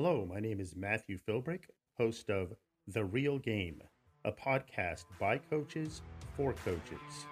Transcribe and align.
Hello, 0.00 0.24
my 0.24 0.38
name 0.38 0.60
is 0.60 0.76
Matthew 0.76 1.18
Philbrick, 1.18 1.62
host 1.96 2.30
of 2.30 2.52
The 2.86 3.04
Real 3.04 3.36
Game, 3.36 3.82
a 4.24 4.30
podcast 4.30 5.06
by 5.18 5.38
coaches 5.38 6.02
for 6.36 6.52
coaches. 6.52 7.26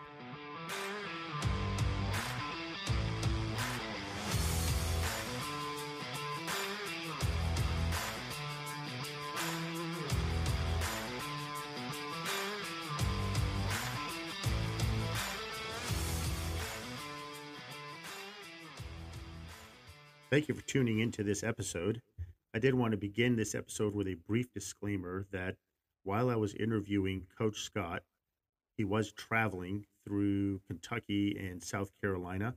Thank 20.31 20.49
you 20.49 20.55
for 20.57 20.63
tuning 20.63 20.99
into 20.99 21.23
this 21.23 21.45
episode. 21.45 22.03
I 22.57 22.59
did 22.59 22.75
want 22.75 22.93
to 22.93 22.97
begin 22.97 23.37
this 23.37 23.55
episode 23.55 23.95
with 23.95 24.09
a 24.09 24.15
brief 24.27 24.51
disclaimer 24.55 25.27
that 25.31 25.57
while 26.05 26.31
I 26.31 26.37
was 26.37 26.55
interviewing 26.55 27.27
Coach 27.37 27.61
Scott, 27.61 28.03
he 28.79 28.85
was 28.85 29.13
traveling 29.13 29.85
through 30.07 30.63
Kentucky 30.67 31.37
and 31.39 31.63
South 31.63 31.91
Carolina. 32.01 32.55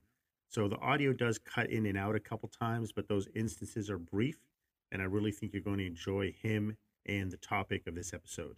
So 0.48 0.70
the 0.70 0.78
audio 0.78 1.12
does 1.12 1.38
cut 1.38 1.70
in 1.70 1.86
and 1.86 1.98
out 1.98 2.16
a 2.16 2.20
couple 2.22 2.48
times, 2.48 2.94
but 2.94 3.10
those 3.10 3.28
instances 3.36 3.90
are 3.90 3.98
brief. 3.98 4.38
And 4.94 5.02
I 5.02 5.06
really 5.06 5.34
think 5.34 5.52
you're 5.52 5.62
going 5.62 5.80
to 5.80 5.86
enjoy 5.86 6.34
him 6.42 6.78
and 7.06 7.30
the 7.30 7.36
topic 7.36 7.86
of 7.86 7.94
this 7.94 8.14
episode. 8.14 8.56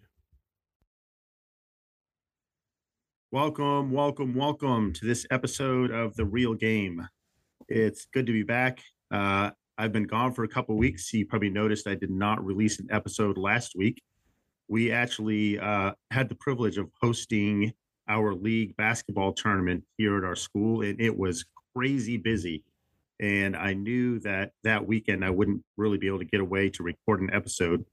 Welcome, 3.32 3.90
welcome, 3.90 4.36
welcome 4.36 4.94
to 4.94 5.08
this 5.08 5.26
episode 5.32 5.90
of 5.90 6.16
The 6.16 6.26
Real 6.26 6.54
Game. 6.54 7.08
It's 7.68 8.06
good 8.06 8.28
to 8.28 8.32
be 8.32 8.44
back. 8.44 8.84
Uh, 9.10 9.50
I've 9.78 9.92
been 9.92 10.06
gone 10.06 10.34
for 10.34 10.44
a 10.44 10.48
couple 10.48 10.78
weeks. 10.78 11.12
You 11.14 11.26
probably 11.26 11.50
noticed 11.50 11.88
I 11.88 11.96
did 11.96 12.12
not 12.12 12.44
release 12.44 12.80
an 12.80 12.88
episode 12.92 13.38
last 13.38 13.74
week. 13.76 14.02
We 14.68 14.92
actually 14.92 15.60
uh, 15.60 15.94
had 16.12 16.30
the 16.30 16.36
privilege 16.36 16.78
of 16.78 16.90
hosting 17.02 17.74
our 18.08 18.34
league 18.34 18.76
basketball 18.78 19.34
tournament 19.34 19.84
here 19.98 20.18
at 20.18 20.24
our 20.24 20.36
school, 20.36 20.82
and 20.82 21.00
it 21.00 21.18
was 21.18 21.46
crazy 21.76 22.18
busy. 22.18 22.64
And 23.20 23.56
I 23.56 23.74
knew 23.74 24.20
that 24.20 24.52
that 24.64 24.86
weekend 24.86 25.24
I 25.24 25.30
wouldn't 25.30 25.64
really 25.78 25.98
be 25.98 26.08
able 26.08 26.20
to 26.20 26.26
get 26.26 26.42
away 26.42 26.70
to 26.72 26.84
record 26.84 27.22
an 27.22 27.30
episode. 27.34 27.86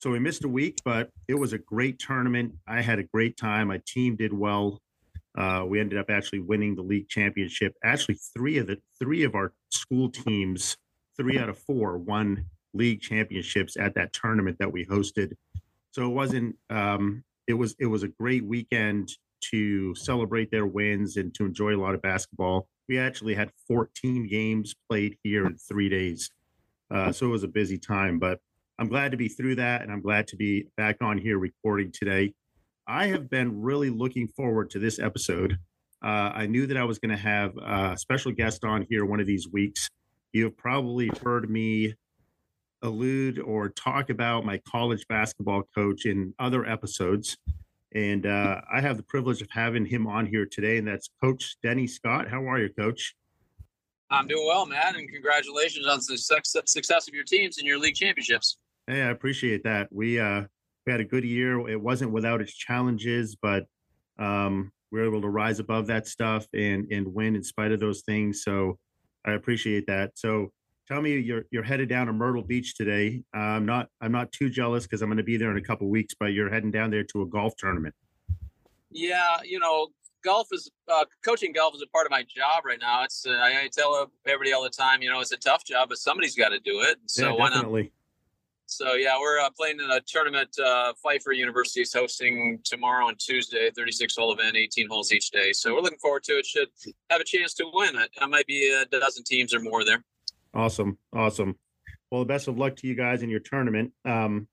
So 0.00 0.10
we 0.10 0.18
missed 0.18 0.44
a 0.44 0.48
week, 0.48 0.78
but 0.84 1.10
it 1.28 1.34
was 1.34 1.52
a 1.52 1.58
great 1.58 1.98
tournament. 1.98 2.52
I 2.66 2.82
had 2.82 2.98
a 2.98 3.04
great 3.04 3.36
time. 3.36 3.68
My 3.68 3.80
team 3.86 4.16
did 4.16 4.32
well. 4.32 4.80
Uh, 5.36 5.64
we 5.66 5.80
ended 5.80 5.98
up 5.98 6.10
actually 6.10 6.40
winning 6.40 6.74
the 6.74 6.82
league 6.82 7.08
championship. 7.08 7.74
Actually, 7.84 8.18
three 8.34 8.58
of 8.58 8.66
the 8.66 8.78
three 8.98 9.22
of 9.22 9.34
our 9.34 9.52
school 9.70 10.10
teams 10.10 10.76
three 11.18 11.38
out 11.38 11.48
of 11.48 11.58
four 11.58 11.98
won 11.98 12.46
league 12.74 13.00
championships 13.00 13.76
at 13.76 13.94
that 13.94 14.12
tournament 14.12 14.56
that 14.58 14.72
we 14.72 14.84
hosted. 14.84 15.32
So 15.92 16.04
it 16.04 16.14
wasn't. 16.14 16.56
Um, 16.70 17.24
it 17.46 17.54
was 17.54 17.74
it 17.78 17.86
was 17.86 18.02
a 18.02 18.08
great 18.08 18.44
weekend 18.44 19.10
to 19.52 19.94
celebrate 19.94 20.50
their 20.50 20.66
wins 20.66 21.16
and 21.16 21.32
to 21.34 21.44
enjoy 21.44 21.74
a 21.74 21.80
lot 21.80 21.94
of 21.94 22.02
basketball. 22.02 22.68
We 22.88 22.98
actually 22.98 23.34
had 23.34 23.50
14 23.66 24.28
games 24.28 24.74
played 24.88 25.16
here 25.22 25.46
in 25.46 25.56
three 25.56 25.88
days, 25.88 26.30
uh, 26.90 27.12
so 27.12 27.26
it 27.26 27.30
was 27.30 27.44
a 27.44 27.48
busy 27.48 27.78
time. 27.78 28.18
But 28.18 28.40
I'm 28.78 28.88
glad 28.88 29.10
to 29.12 29.16
be 29.16 29.28
through 29.28 29.56
that, 29.56 29.82
and 29.82 29.90
I'm 29.90 30.02
glad 30.02 30.26
to 30.28 30.36
be 30.36 30.66
back 30.76 30.98
on 31.00 31.18
here 31.18 31.38
recording 31.38 31.92
today. 31.92 32.34
I 32.86 33.06
have 33.06 33.28
been 33.28 33.62
really 33.62 33.90
looking 33.90 34.28
forward 34.28 34.70
to 34.70 34.78
this 34.78 34.98
episode. 34.98 35.58
Uh, 36.04 36.30
I 36.34 36.46
knew 36.46 36.66
that 36.66 36.76
I 36.76 36.84
was 36.84 36.98
going 36.98 37.10
to 37.10 37.22
have 37.22 37.56
a 37.56 37.96
special 37.96 38.32
guest 38.32 38.64
on 38.64 38.86
here 38.88 39.04
one 39.04 39.18
of 39.18 39.26
these 39.26 39.48
weeks. 39.48 39.88
You've 40.32 40.56
probably 40.56 41.10
heard 41.22 41.48
me 41.48 41.94
allude 42.82 43.38
or 43.38 43.68
talk 43.70 44.10
about 44.10 44.44
my 44.44 44.58
college 44.68 45.06
basketball 45.08 45.62
coach 45.74 46.06
in 46.06 46.34
other 46.38 46.66
episodes. 46.66 47.36
And 47.94 48.26
uh, 48.26 48.60
I 48.72 48.80
have 48.80 48.96
the 48.96 49.02
privilege 49.02 49.40
of 49.40 49.48
having 49.50 49.86
him 49.86 50.06
on 50.06 50.26
here 50.26 50.44
today, 50.44 50.76
and 50.76 50.86
that's 50.86 51.08
Coach 51.22 51.56
Denny 51.62 51.86
Scott. 51.86 52.28
How 52.28 52.46
are 52.46 52.58
you, 52.58 52.68
Coach? 52.68 53.14
I'm 54.10 54.26
doing 54.26 54.46
well, 54.46 54.66
man, 54.66 54.96
and 54.96 55.08
congratulations 55.08 55.86
on 55.86 55.98
the 56.06 56.18
success 56.18 57.08
of 57.08 57.14
your 57.14 57.24
teams 57.24 57.58
and 57.58 57.66
your 57.66 57.78
league 57.78 57.94
championships. 57.94 58.58
Hey, 58.86 59.02
I 59.02 59.10
appreciate 59.10 59.64
that. 59.64 59.88
We 59.90 60.20
uh, 60.20 60.42
we 60.84 60.92
had 60.92 61.00
a 61.00 61.04
good 61.04 61.24
year. 61.24 61.68
It 61.68 61.80
wasn't 61.80 62.12
without 62.12 62.40
its 62.40 62.54
challenges, 62.54 63.36
but 63.40 63.64
um, 64.18 64.70
we 64.92 65.00
were 65.00 65.06
able 65.06 65.22
to 65.22 65.28
rise 65.28 65.58
above 65.58 65.88
that 65.88 66.06
stuff 66.06 66.46
and 66.54 66.86
and 66.92 67.12
win 67.12 67.34
in 67.34 67.42
spite 67.42 67.72
of 67.72 67.80
those 67.80 68.02
things. 68.02 68.42
So 68.44 68.78
I 69.26 69.32
appreciate 69.32 69.86
that. 69.86 70.12
So 70.14 70.52
tell 70.86 71.02
me 71.02 71.18
you're 71.18 71.44
you're 71.50 71.62
headed 71.62 71.88
down 71.88 72.06
to 72.06 72.12
Myrtle 72.12 72.42
Beach 72.42 72.76
today. 72.76 73.22
Uh, 73.34 73.40
I'm 73.40 73.66
not 73.66 73.88
I'm 74.00 74.12
not 74.12 74.32
too 74.32 74.48
jealous 74.48 74.84
because 74.84 75.02
I'm 75.02 75.08
going 75.08 75.18
to 75.18 75.24
be 75.24 75.36
there 75.36 75.50
in 75.50 75.56
a 75.56 75.62
couple 75.62 75.88
weeks, 75.88 76.14
but 76.18 76.26
you're 76.26 76.50
heading 76.50 76.70
down 76.70 76.90
there 76.90 77.04
to 77.04 77.22
a 77.22 77.26
golf 77.26 77.54
tournament. 77.56 77.94
Yeah, 78.90 79.38
you 79.44 79.58
know, 79.58 79.88
golf 80.24 80.48
is 80.52 80.70
uh, 80.88 81.04
coaching 81.24 81.52
golf 81.52 81.74
is 81.74 81.82
a 81.82 81.86
part 81.88 82.06
of 82.06 82.10
my 82.10 82.22
job 82.22 82.64
right 82.64 82.78
now. 82.80 83.02
It's 83.04 83.26
uh, 83.26 83.32
I, 83.32 83.64
I, 83.64 83.68
tell 83.72 84.10
everybody 84.26 84.52
all 84.52 84.62
the 84.62 84.70
time, 84.70 85.02
you 85.02 85.10
know, 85.10 85.20
it's 85.20 85.32
a 85.32 85.36
tough 85.36 85.64
job, 85.64 85.88
but 85.88 85.98
somebody's 85.98 86.34
got 86.34 86.50
to 86.50 86.60
do 86.60 86.80
it. 86.80 86.98
So 87.06 87.36
yeah, 87.36 87.48
definitely. 87.48 87.92
So 88.66 88.94
yeah, 88.94 89.16
we're 89.18 89.38
uh, 89.38 89.50
playing 89.56 89.80
in 89.80 89.90
a 89.90 90.00
tournament. 90.00 90.50
Uh, 90.58 90.92
Pfeiffer 91.02 91.32
University 91.32 91.82
is 91.82 91.92
hosting 91.92 92.58
tomorrow 92.64 93.08
and 93.08 93.18
Tuesday, 93.18 93.70
36 93.70 94.16
hole 94.16 94.32
event, 94.32 94.56
18 94.56 94.88
holes 94.88 95.12
each 95.12 95.30
day. 95.30 95.52
So 95.52 95.74
we're 95.74 95.80
looking 95.80 95.98
forward 95.98 96.24
to 96.24 96.32
it. 96.32 96.46
Should 96.46 96.68
have 97.10 97.20
a 97.20 97.24
chance 97.24 97.54
to 97.54 97.64
win 97.72 97.96
it. 97.96 98.10
I 98.20 98.26
might 98.26 98.46
be 98.46 98.72
a 98.72 98.84
dozen 98.86 99.24
teams 99.24 99.54
or 99.54 99.60
more 99.60 99.84
there. 99.84 100.02
Awesome, 100.52 100.98
awesome. 101.14 101.56
Well, 102.10 102.20
the 102.20 102.26
best 102.26 102.48
of 102.48 102.58
luck 102.58 102.76
to 102.76 102.86
you 102.86 102.94
guys 102.94 103.22
in 103.22 103.30
your 103.30 103.40
tournament. 103.40 103.92
Um, 104.04 104.48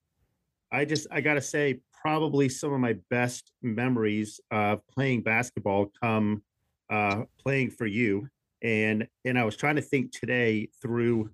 I 0.71 0.85
just 0.85 1.07
I 1.11 1.21
gotta 1.21 1.41
say, 1.41 1.79
probably 2.03 2.49
some 2.49 2.73
of 2.73 2.79
my 2.79 2.97
best 3.09 3.51
memories 3.61 4.39
of 4.51 4.85
playing 4.87 5.21
basketball 5.21 5.91
come 6.01 6.43
uh, 6.89 7.23
playing 7.39 7.71
for 7.71 7.85
you. 7.85 8.27
And 8.61 9.07
and 9.25 9.39
I 9.39 9.43
was 9.43 9.55
trying 9.55 9.75
to 9.75 9.81
think 9.81 10.11
today 10.11 10.69
through 10.81 11.29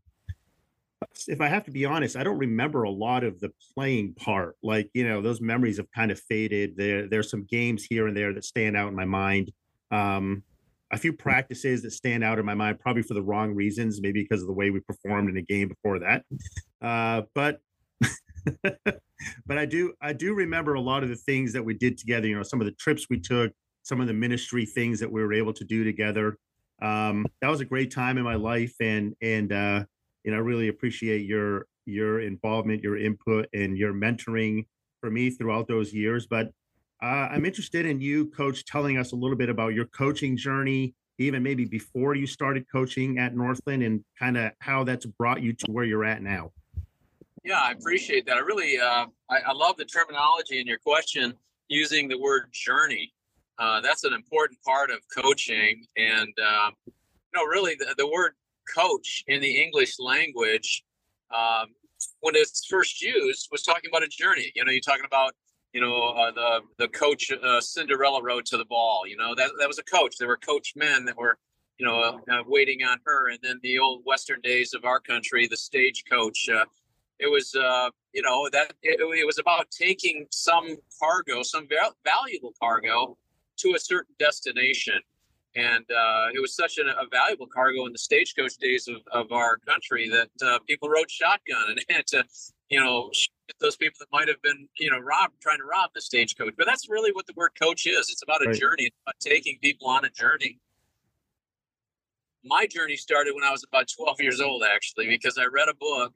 if 1.27 1.41
I 1.41 1.47
have 1.47 1.63
to 1.65 1.71
be 1.71 1.85
honest, 1.85 2.15
I 2.15 2.23
don't 2.23 2.37
remember 2.37 2.83
a 2.83 2.89
lot 2.89 3.23
of 3.23 3.39
the 3.39 3.51
playing 3.73 4.13
part. 4.15 4.55
Like, 4.61 4.89
you 4.93 5.07
know, 5.07 5.21
those 5.21 5.41
memories 5.41 5.77
have 5.77 5.91
kind 5.91 6.11
of 6.11 6.19
faded. 6.19 6.75
There, 6.75 7.07
there's 7.07 7.29
some 7.29 7.45
games 7.45 7.83
here 7.83 8.07
and 8.07 8.15
there 8.15 8.33
that 8.33 8.45
stand 8.45 8.75
out 8.75 8.89
in 8.89 8.95
my 8.95 9.05
mind. 9.05 9.51
Um, 9.91 10.43
a 10.91 10.97
few 10.97 11.13
practices 11.13 11.83
that 11.83 11.91
stand 11.91 12.23
out 12.23 12.39
in 12.39 12.45
my 12.45 12.55
mind, 12.55 12.79
probably 12.79 13.03
for 13.03 13.13
the 13.13 13.21
wrong 13.21 13.53
reasons, 13.53 14.01
maybe 14.01 14.23
because 14.23 14.41
of 14.41 14.47
the 14.47 14.53
way 14.53 14.71
we 14.71 14.79
performed 14.79 15.29
in 15.29 15.37
a 15.37 15.41
game 15.41 15.67
before 15.67 15.99
that. 15.99 16.23
Uh, 16.81 17.21
but 17.35 17.59
but 19.45 19.57
I 19.57 19.66
do 19.66 19.93
I 20.01 20.13
do 20.13 20.33
remember 20.33 20.73
a 20.73 20.81
lot 20.81 21.03
of 21.03 21.09
the 21.09 21.16
things 21.16 21.53
that 21.53 21.63
we 21.63 21.73
did 21.75 21.97
together. 21.97 22.27
You 22.27 22.37
know, 22.37 22.43
some 22.43 22.59
of 22.59 22.66
the 22.66 22.71
trips 22.73 23.07
we 23.09 23.19
took, 23.19 23.51
some 23.83 24.01
of 24.01 24.07
the 24.07 24.13
ministry 24.13 24.66
things 24.66 24.99
that 24.99 25.11
we 25.11 25.21
were 25.21 25.33
able 25.33 25.53
to 25.53 25.63
do 25.63 25.83
together. 25.83 26.37
Um, 26.81 27.25
that 27.41 27.49
was 27.49 27.61
a 27.61 27.66
great 27.66 27.91
time 27.91 28.17
in 28.17 28.23
my 28.23 28.35
life, 28.35 28.73
and 28.79 29.13
and 29.21 29.51
uh, 29.51 29.83
and 30.25 30.35
I 30.35 30.40
really 30.40 30.68
appreciate 30.68 31.25
your 31.25 31.68
your 31.85 32.22
involvement, 32.22 32.84
your 32.84 32.97
input, 32.97 33.47
and 33.53 33.78
your 33.78 33.94
mentoring 33.94 34.66
for 35.02 35.09
me 35.09 35.30
throughout 35.31 35.68
those 35.68 35.94
years. 35.94 36.28
But 36.28 36.52
uh, 37.02 37.30
I'm 37.31 37.46
interested 37.46 37.85
in 37.85 38.02
you, 38.02 38.28
Coach, 38.28 38.66
telling 38.66 38.97
us 38.97 39.12
a 39.12 39.16
little 39.16 39.38
bit 39.38 39.50
about 39.50 39.74
your 39.74 39.85
coaching 39.85 40.38
journey, 40.38 40.94
even 41.18 41.41
maybe 41.41 41.66
before 41.66 42.16
you 42.16 42.28
started 42.28 42.66
coaching 42.72 43.18
at 43.18 43.35
Northland, 43.35 43.84
and 43.84 44.03
kind 44.18 44.38
of 44.38 44.52
how 44.59 44.84
that's 44.84 45.06
brought 45.06 45.41
you 45.41 45.53
to 45.53 45.72
where 45.72 45.85
you're 45.85 46.06
at 46.06 46.22
now. 46.22 46.52
Yeah, 47.44 47.62
I 47.62 47.72
appreciate 47.72 48.25
that. 48.25 48.35
I 48.35 48.41
really, 48.41 48.78
uh, 48.78 49.06
I, 49.29 49.38
I, 49.47 49.53
love 49.53 49.78
the 49.78 49.85
terminology 49.85 50.59
in 50.59 50.68
your 50.68 50.78
question 50.78 51.34
using 51.69 52.09
the 52.09 52.19
word 52.19 52.50
journey. 52.52 53.13
Uh, 53.58 53.79
that's 53.79 54.03
an 54.03 54.13
important 54.13 54.62
part 54.63 54.91
of 54.91 55.00
coaching, 55.16 55.85
and 55.96 56.34
uh, 56.41 56.72
you 56.85 56.94
know, 57.34 57.46
really, 57.46 57.75
the, 57.75 57.96
the 57.97 58.08
word 58.08 58.34
coach 58.74 59.24
in 59.28 59.41
the 59.41 59.62
English 59.62 60.00
language, 60.00 60.84
um, 61.35 61.68
when 62.22 62.35
it's 62.35 62.66
first 62.66 63.02
used, 63.02 63.49
was 63.52 63.64
talking 63.64 63.90
about 63.90 64.03
a 64.03 64.08
journey. 64.08 64.52
You 64.55 64.66
know, 64.66 64.72
you're 64.72 64.82
talking 64.82 65.05
about 65.05 65.34
you 65.73 65.82
know 65.82 66.09
uh, 66.09 66.32
the 66.32 66.61
the 66.78 66.88
coach 66.88 67.32
uh, 67.32 67.61
Cinderella 67.61 68.22
road 68.23 68.46
to 68.47 68.58
the 68.58 68.66
ball. 68.66 69.03
You 69.08 69.17
know 69.17 69.35
that 69.35 69.52
that 69.59 69.67
was 69.67 69.79
a 69.79 69.84
coach. 69.84 70.17
There 70.17 70.28
were 70.28 70.38
coach 70.38 70.73
men 70.76 71.05
that 71.05 71.17
were 71.17 71.38
you 71.78 71.85
know 71.85 71.99
uh, 72.02 72.43
waiting 72.47 72.84
on 72.84 72.97
her. 73.05 73.29
And 73.29 73.40
then 73.41 73.59
the 73.64 73.79
old 73.79 74.03
Western 74.05 74.41
days 74.41 74.73
of 74.73 74.85
our 74.85 74.99
country, 74.99 75.47
the 75.47 75.58
stagecoach. 75.58 76.49
Uh, 76.49 76.66
it 77.20 77.28
was 77.28 77.53
uh, 77.53 77.90
you 78.14 78.22
know 78.22 78.49
that 78.52 78.73
it, 78.82 78.99
it, 78.99 79.26
was 79.26 79.40
about 79.40 79.70
taking 79.72 80.26
some 80.32 80.78
cargo, 81.02 81.43
some 81.43 81.67
valuable 82.05 82.53
cargo, 82.61 83.17
to 83.58 83.73
a 83.76 83.79
certain 83.79 84.16
destination 84.20 84.99
and 85.55 85.85
uh, 85.90 86.28
it 86.34 86.40
was 86.40 86.55
such 86.55 86.78
an, 86.78 86.87
a 86.90 87.07
valuable 87.11 87.47
cargo 87.47 87.85
in 87.85 87.91
the 87.91 87.97
stagecoach 87.97 88.57
days 88.57 88.87
of, 88.87 88.97
of 89.11 89.31
our 89.31 89.57
country 89.57 90.09
that 90.09 90.29
uh, 90.46 90.59
people 90.67 90.90
rode 90.90 91.09
shotgun 91.09 91.63
and 91.69 91.79
had 91.90 92.05
to, 92.07 92.23
you 92.69 92.79
know, 92.79 93.09
those 93.59 93.75
people 93.75 93.97
that 93.99 94.07
might 94.11 94.28
have 94.28 94.41
been, 94.43 94.67
you 94.78 94.91
know, 94.91 94.99
robbed 94.99 95.34
trying 95.41 95.57
to 95.57 95.63
rob 95.63 95.90
the 95.96 96.01
stagecoach. 96.01 96.53
But 96.57 96.67
that's 96.67 96.87
really 96.90 97.11
what 97.11 97.25
the 97.25 97.34
word 97.35 97.51
coach 97.59 97.87
is. 97.87 98.09
It's 98.09 98.22
about 98.22 98.43
a 98.43 98.49
right. 98.49 98.59
journey. 98.59 98.84
It's 98.85 98.97
about 99.03 99.16
taking 99.19 99.57
people 99.61 99.87
on 99.87 100.05
a 100.05 100.09
journey. 100.09 100.59
My 102.43 102.67
journey 102.67 102.95
started 102.95 103.34
when 103.34 103.43
I 103.43 103.52
was 103.52 103.66
about 103.67 103.87
12 103.97 104.22
years 104.22 104.40
old, 104.40 104.63
actually, 104.63 105.07
because 105.07 105.37
I 105.37 105.45
read 105.45 105.67
a 105.67 105.73
book 105.73 106.13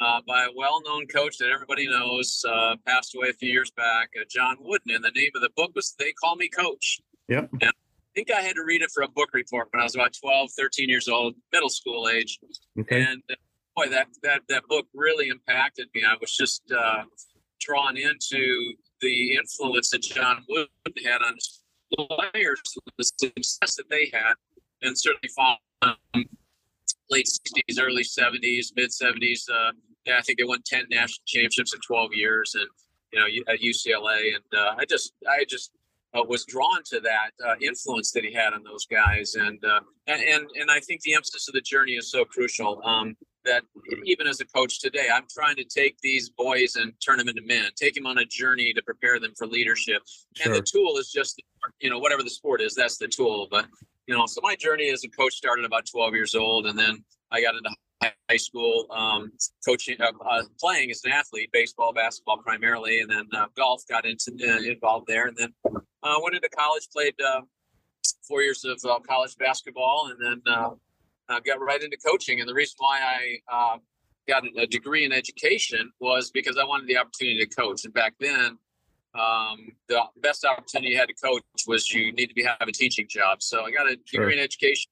uh, 0.00 0.20
by 0.26 0.44
a 0.44 0.48
well-known 0.54 1.06
coach 1.06 1.38
that 1.38 1.50
everybody 1.50 1.86
knows, 1.86 2.44
uh, 2.46 2.76
passed 2.84 3.14
away 3.14 3.28
a 3.28 3.32
few 3.32 3.50
years 3.50 3.70
back, 3.70 4.10
uh, 4.20 4.24
John 4.28 4.56
Wooden. 4.60 4.94
And 4.94 5.04
the 5.04 5.12
name 5.12 5.30
of 5.36 5.40
the 5.40 5.50
book 5.56 5.70
was 5.74 5.94
"They 5.98 6.12
Call 6.12 6.36
Me 6.36 6.48
Coach." 6.48 7.00
Yep. 7.28 7.50
And 7.60 7.72
think 8.14 8.30
I 8.30 8.40
had 8.40 8.56
to 8.56 8.64
read 8.64 8.82
it 8.82 8.90
for 8.92 9.02
a 9.02 9.08
book 9.08 9.30
report 9.32 9.68
when 9.70 9.80
I 9.80 9.84
was 9.84 9.94
about 9.94 10.12
12, 10.20 10.50
13 10.58 10.88
years 10.88 11.08
old, 11.08 11.34
middle 11.52 11.68
school 11.68 12.08
age. 12.08 12.38
Okay. 12.78 13.02
And 13.02 13.22
uh, 13.30 13.34
boy, 13.76 13.88
that 13.88 14.08
that 14.22 14.42
that 14.48 14.64
book 14.68 14.86
really 14.94 15.28
impacted 15.28 15.88
me. 15.94 16.02
I 16.04 16.14
was 16.20 16.34
just 16.36 16.62
uh, 16.72 17.04
drawn 17.60 17.96
into 17.96 18.74
the 19.00 19.34
influence 19.34 19.90
that 19.90 20.02
John 20.02 20.44
Wooden 20.48 20.68
had 21.04 21.22
on 21.22 21.34
his 21.34 21.62
players, 21.96 22.60
the 22.98 23.04
success 23.04 23.76
that 23.76 23.88
they 23.90 24.10
had, 24.12 24.34
and 24.82 24.98
certainly 24.98 25.30
following 25.34 25.58
um, 25.82 26.24
late 27.10 27.26
60s, 27.26 27.80
early 27.80 28.02
70s, 28.02 28.72
mid 28.76 28.90
70s. 28.90 29.48
Uh, 29.50 29.72
yeah, 30.06 30.18
I 30.18 30.22
think 30.22 30.38
they 30.38 30.44
won 30.44 30.60
10 30.64 30.86
national 30.90 31.22
championships 31.26 31.74
in 31.74 31.80
12 31.80 32.14
years, 32.14 32.54
and 32.54 32.66
you 33.12 33.20
know 33.20 33.52
at 33.52 33.60
UCLA. 33.60 34.34
And 34.34 34.60
uh, 34.60 34.74
I 34.78 34.84
just, 34.84 35.12
I 35.28 35.44
just 35.48 35.72
uh, 36.14 36.22
was 36.22 36.44
drawn 36.44 36.82
to 36.84 37.00
that 37.00 37.30
uh, 37.44 37.54
influence 37.60 38.10
that 38.12 38.24
he 38.24 38.32
had 38.32 38.52
on 38.52 38.62
those 38.62 38.86
guys, 38.86 39.34
and 39.34 39.62
uh, 39.64 39.80
and 40.06 40.22
and 40.22 40.46
and 40.58 40.70
I 40.70 40.80
think 40.80 41.02
the 41.02 41.14
emphasis 41.14 41.48
of 41.48 41.54
the 41.54 41.60
journey 41.60 41.92
is 41.92 42.10
so 42.10 42.24
crucial. 42.24 42.80
Um, 42.84 43.16
that 43.44 43.62
even 44.04 44.28
as 44.28 44.40
a 44.40 44.44
coach 44.44 44.80
today, 44.80 45.08
I'm 45.12 45.24
trying 45.32 45.56
to 45.56 45.64
take 45.64 45.98
these 46.00 46.30
boys 46.30 46.76
and 46.76 46.92
turn 47.04 47.18
them 47.18 47.28
into 47.28 47.42
men, 47.44 47.70
take 47.76 47.94
them 47.94 48.06
on 48.06 48.18
a 48.18 48.24
journey 48.24 48.72
to 48.72 48.82
prepare 48.82 49.18
them 49.18 49.32
for 49.36 49.48
leadership. 49.48 50.00
Sure. 50.36 50.52
And 50.52 50.54
the 50.54 50.62
tool 50.62 50.96
is 50.96 51.10
just, 51.10 51.42
you 51.80 51.90
know, 51.90 51.98
whatever 51.98 52.22
the 52.22 52.30
sport 52.30 52.60
is, 52.60 52.74
that's 52.76 52.98
the 52.98 53.08
tool. 53.08 53.48
But 53.50 53.66
you 54.06 54.16
know, 54.16 54.26
so 54.26 54.40
my 54.42 54.56
journey 54.56 54.90
as 54.90 55.04
a 55.04 55.08
coach 55.08 55.34
started 55.34 55.64
about 55.64 55.86
12 55.86 56.14
years 56.14 56.34
old, 56.34 56.66
and 56.66 56.78
then 56.78 57.04
I 57.30 57.40
got 57.40 57.54
into 57.54 57.70
high 58.28 58.36
school 58.36 58.86
um, 58.90 59.32
coaching, 59.66 59.96
uh, 60.00 60.12
uh, 60.28 60.42
playing 60.60 60.90
as 60.90 61.02
an 61.04 61.12
athlete, 61.12 61.50
baseball, 61.52 61.92
basketball 61.92 62.38
primarily, 62.38 63.00
and 63.00 63.10
then 63.10 63.26
uh, 63.34 63.46
golf. 63.56 63.82
Got 63.88 64.06
into 64.06 64.32
uh, 64.42 64.58
involved 64.58 65.06
there, 65.06 65.28
and 65.28 65.36
then 65.36 65.52
uh, 66.02 66.16
went 66.22 66.34
into 66.34 66.48
college, 66.48 66.88
played 66.92 67.14
uh, 67.20 67.42
four 68.26 68.42
years 68.42 68.64
of 68.64 68.80
uh, 68.84 68.98
college 69.00 69.36
basketball, 69.38 70.10
and 70.10 70.18
then 70.24 70.54
uh, 70.54 70.70
uh, 71.28 71.40
got 71.40 71.60
right 71.60 71.82
into 71.82 71.96
coaching. 71.96 72.40
And 72.40 72.48
the 72.48 72.54
reason 72.54 72.74
why 72.78 73.00
I 73.00 73.74
uh, 73.74 73.78
got 74.28 74.44
a 74.56 74.66
degree 74.66 75.04
in 75.04 75.12
education 75.12 75.90
was 76.00 76.30
because 76.30 76.56
I 76.56 76.64
wanted 76.64 76.88
the 76.88 76.96
opportunity 76.98 77.38
to 77.44 77.46
coach. 77.46 77.84
And 77.84 77.94
back 77.94 78.14
then, 78.20 78.58
um, 79.14 79.68
the 79.88 80.02
best 80.22 80.44
opportunity 80.44 80.92
you 80.92 80.98
had 80.98 81.08
to 81.08 81.14
coach 81.14 81.42
was 81.66 81.90
you 81.92 82.12
need 82.12 82.26
to 82.26 82.34
be 82.34 82.42
have 82.42 82.56
a 82.66 82.72
teaching 82.72 83.06
job. 83.08 83.42
So 83.42 83.64
I 83.64 83.70
got 83.70 83.86
a 83.86 83.96
Sure. 84.06 84.22
degree 84.24 84.34
in 84.34 84.38
education, 84.38 84.90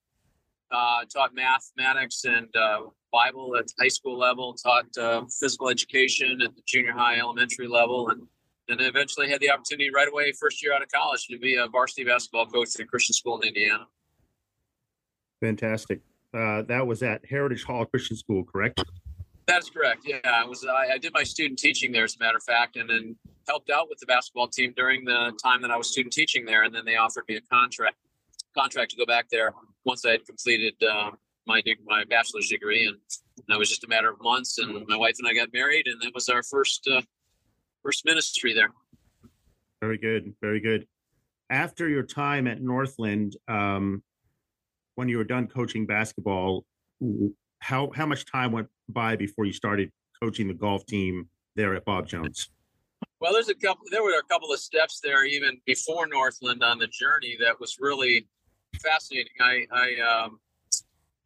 uh, 0.70 1.04
taught 1.12 1.34
mathematics 1.34 2.24
and 2.24 2.54
uh, 2.54 2.82
Bible 3.12 3.56
at 3.56 3.66
high 3.80 3.88
school 3.88 4.18
level, 4.18 4.54
taught 4.54 4.86
uh, 4.98 5.24
physical 5.40 5.68
education 5.68 6.40
at 6.42 6.54
the 6.54 6.62
junior 6.66 6.92
high, 6.92 7.18
elementary 7.18 7.66
level, 7.66 8.10
and 8.10 8.28
then 8.70 8.80
eventually 8.80 9.28
had 9.28 9.40
the 9.40 9.50
opportunity 9.50 9.90
right 9.94 10.08
away, 10.08 10.32
first 10.32 10.62
year 10.62 10.74
out 10.74 10.82
of 10.82 10.88
college, 10.90 11.26
to 11.28 11.38
be 11.38 11.56
a 11.56 11.66
varsity 11.66 12.04
basketball 12.04 12.46
coach 12.46 12.68
at 12.74 12.80
a 12.80 12.84
Christian 12.84 13.14
school 13.14 13.40
in 13.40 13.48
Indiana. 13.48 13.86
Fantastic. 15.40 16.00
Uh, 16.32 16.62
that 16.62 16.86
was 16.86 17.02
at 17.02 17.24
Heritage 17.24 17.64
Hall 17.64 17.84
Christian 17.86 18.16
School, 18.16 18.44
correct? 18.44 18.82
That's 19.46 19.68
correct. 19.68 20.02
Yeah, 20.06 20.18
I 20.24 20.44
was. 20.44 20.64
I, 20.64 20.94
I 20.94 20.98
did 20.98 21.12
my 21.12 21.24
student 21.24 21.58
teaching 21.58 21.90
there, 21.90 22.04
as 22.04 22.14
a 22.14 22.22
matter 22.22 22.36
of 22.36 22.44
fact, 22.44 22.76
and 22.76 22.88
then 22.88 23.16
helped 23.48 23.70
out 23.70 23.88
with 23.88 23.98
the 23.98 24.06
basketball 24.06 24.46
team 24.46 24.72
during 24.76 25.04
the 25.04 25.36
time 25.42 25.60
that 25.62 25.72
I 25.72 25.76
was 25.76 25.90
student 25.90 26.12
teaching 26.12 26.44
there. 26.44 26.62
And 26.62 26.72
then 26.72 26.84
they 26.84 26.96
offered 26.96 27.24
me 27.26 27.36
a 27.36 27.40
contract 27.40 27.96
contract 28.56 28.92
to 28.92 28.96
go 28.96 29.06
back 29.06 29.28
there 29.30 29.52
once 29.84 30.04
I 30.04 30.12
had 30.12 30.26
completed 30.26 30.74
uh, 30.88 31.10
my 31.46 31.62
my 31.84 32.04
bachelor's 32.04 32.48
degree, 32.48 32.86
and 32.86 32.96
that 33.48 33.58
was 33.58 33.68
just 33.68 33.82
a 33.82 33.88
matter 33.88 34.10
of 34.10 34.20
months. 34.20 34.58
And 34.58 34.86
my 34.86 34.96
wife 34.96 35.16
and 35.18 35.26
I 35.26 35.34
got 35.34 35.52
married, 35.52 35.86
and 35.88 36.00
that 36.02 36.14
was 36.14 36.28
our 36.28 36.44
first 36.44 36.88
uh, 36.88 37.02
first 37.82 38.04
ministry 38.04 38.54
there. 38.54 38.70
Very 39.80 39.98
good. 39.98 40.34
Very 40.40 40.60
good. 40.60 40.86
After 41.48 41.88
your 41.88 42.02
time 42.02 42.46
at 42.46 42.62
Northland, 42.62 43.36
um, 43.48 44.02
when 44.94 45.08
you 45.08 45.16
were 45.16 45.24
done 45.24 45.46
coaching 45.46 45.86
basketball, 45.86 46.64
how 47.60 47.90
how 47.94 48.06
much 48.06 48.24
time 48.30 48.52
went 48.52 48.68
by 48.88 49.16
before 49.16 49.44
you 49.44 49.52
started 49.52 49.90
coaching 50.22 50.48
the 50.48 50.54
golf 50.54 50.84
team 50.86 51.28
there 51.56 51.74
at 51.74 51.84
Bob 51.84 52.06
Jones? 52.06 52.50
Well, 53.20 53.32
there's 53.32 53.48
a 53.48 53.54
couple. 53.54 53.84
There 53.90 54.02
were 54.02 54.18
a 54.18 54.22
couple 54.30 54.52
of 54.52 54.60
steps 54.60 55.00
there 55.02 55.24
even 55.24 55.60
before 55.66 56.06
Northland 56.06 56.62
on 56.62 56.78
the 56.78 56.86
journey 56.88 57.36
that 57.40 57.58
was 57.58 57.76
really 57.80 58.28
fascinating. 58.82 59.32
I 59.40 59.66
I 59.72 60.24
um, 60.24 60.40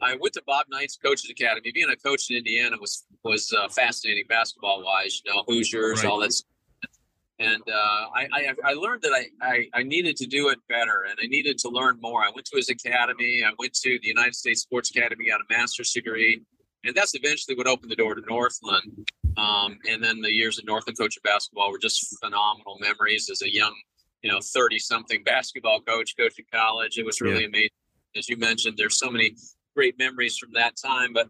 I 0.04 0.16
went 0.20 0.34
to 0.34 0.42
Bob 0.46 0.66
Knight's 0.68 0.96
Coaches 0.96 1.30
Academy. 1.30 1.72
Being 1.72 1.90
a 1.90 1.96
coach 1.96 2.30
in 2.30 2.36
Indiana 2.36 2.76
was 2.80 3.04
was 3.24 3.52
uh, 3.52 3.68
fascinating 3.68 4.24
basketball 4.28 4.82
wise. 4.84 5.22
You 5.24 5.32
know, 5.34 5.42
Hoosiers, 5.48 6.02
Right. 6.02 6.10
all 6.10 6.20
that. 6.20 6.32
stuff. 6.32 6.48
And 7.40 7.62
uh, 7.68 8.02
I, 8.14 8.28
I 8.32 8.54
I 8.64 8.72
learned 8.74 9.02
that 9.02 9.12
I, 9.12 9.24
I 9.42 9.66
I 9.74 9.82
needed 9.82 10.16
to 10.18 10.26
do 10.26 10.50
it 10.50 10.58
better, 10.68 11.04
and 11.10 11.18
I 11.20 11.26
needed 11.26 11.58
to 11.58 11.68
learn 11.68 11.98
more. 12.00 12.22
I 12.22 12.30
went 12.32 12.46
to 12.46 12.56
his 12.56 12.68
academy. 12.70 13.42
I 13.44 13.50
went 13.58 13.74
to 13.74 13.98
the 14.00 14.06
United 14.06 14.36
States 14.36 14.60
Sports 14.62 14.90
Academy, 14.90 15.26
got 15.28 15.40
a 15.40 15.44
master's 15.50 15.90
degree, 15.90 16.42
and 16.84 16.94
that's 16.94 17.14
eventually 17.16 17.56
what 17.56 17.66
opened 17.66 17.90
the 17.90 17.96
door 17.96 18.14
to 18.14 18.22
Northland. 18.28 19.08
Um, 19.36 19.78
and 19.90 20.02
then 20.04 20.20
the 20.20 20.32
years 20.32 20.60
at 20.60 20.64
Northland 20.64 20.96
coaching 20.96 21.22
basketball 21.24 21.72
were 21.72 21.78
just 21.78 22.16
phenomenal 22.22 22.78
memories 22.80 23.28
as 23.32 23.42
a 23.42 23.52
young, 23.52 23.74
you 24.22 24.30
know, 24.30 24.38
30 24.40 24.78
something 24.78 25.24
basketball 25.24 25.80
coach, 25.80 26.14
coaching 26.16 26.44
college. 26.54 26.98
It 26.98 27.04
was 27.04 27.20
really 27.20 27.46
amazing. 27.46 27.70
As 28.16 28.28
you 28.28 28.36
mentioned, 28.36 28.76
there's 28.78 28.96
so 28.96 29.10
many 29.10 29.34
great 29.74 29.98
memories 29.98 30.36
from 30.38 30.50
that 30.54 30.74
time. 30.76 31.12
But 31.12 31.28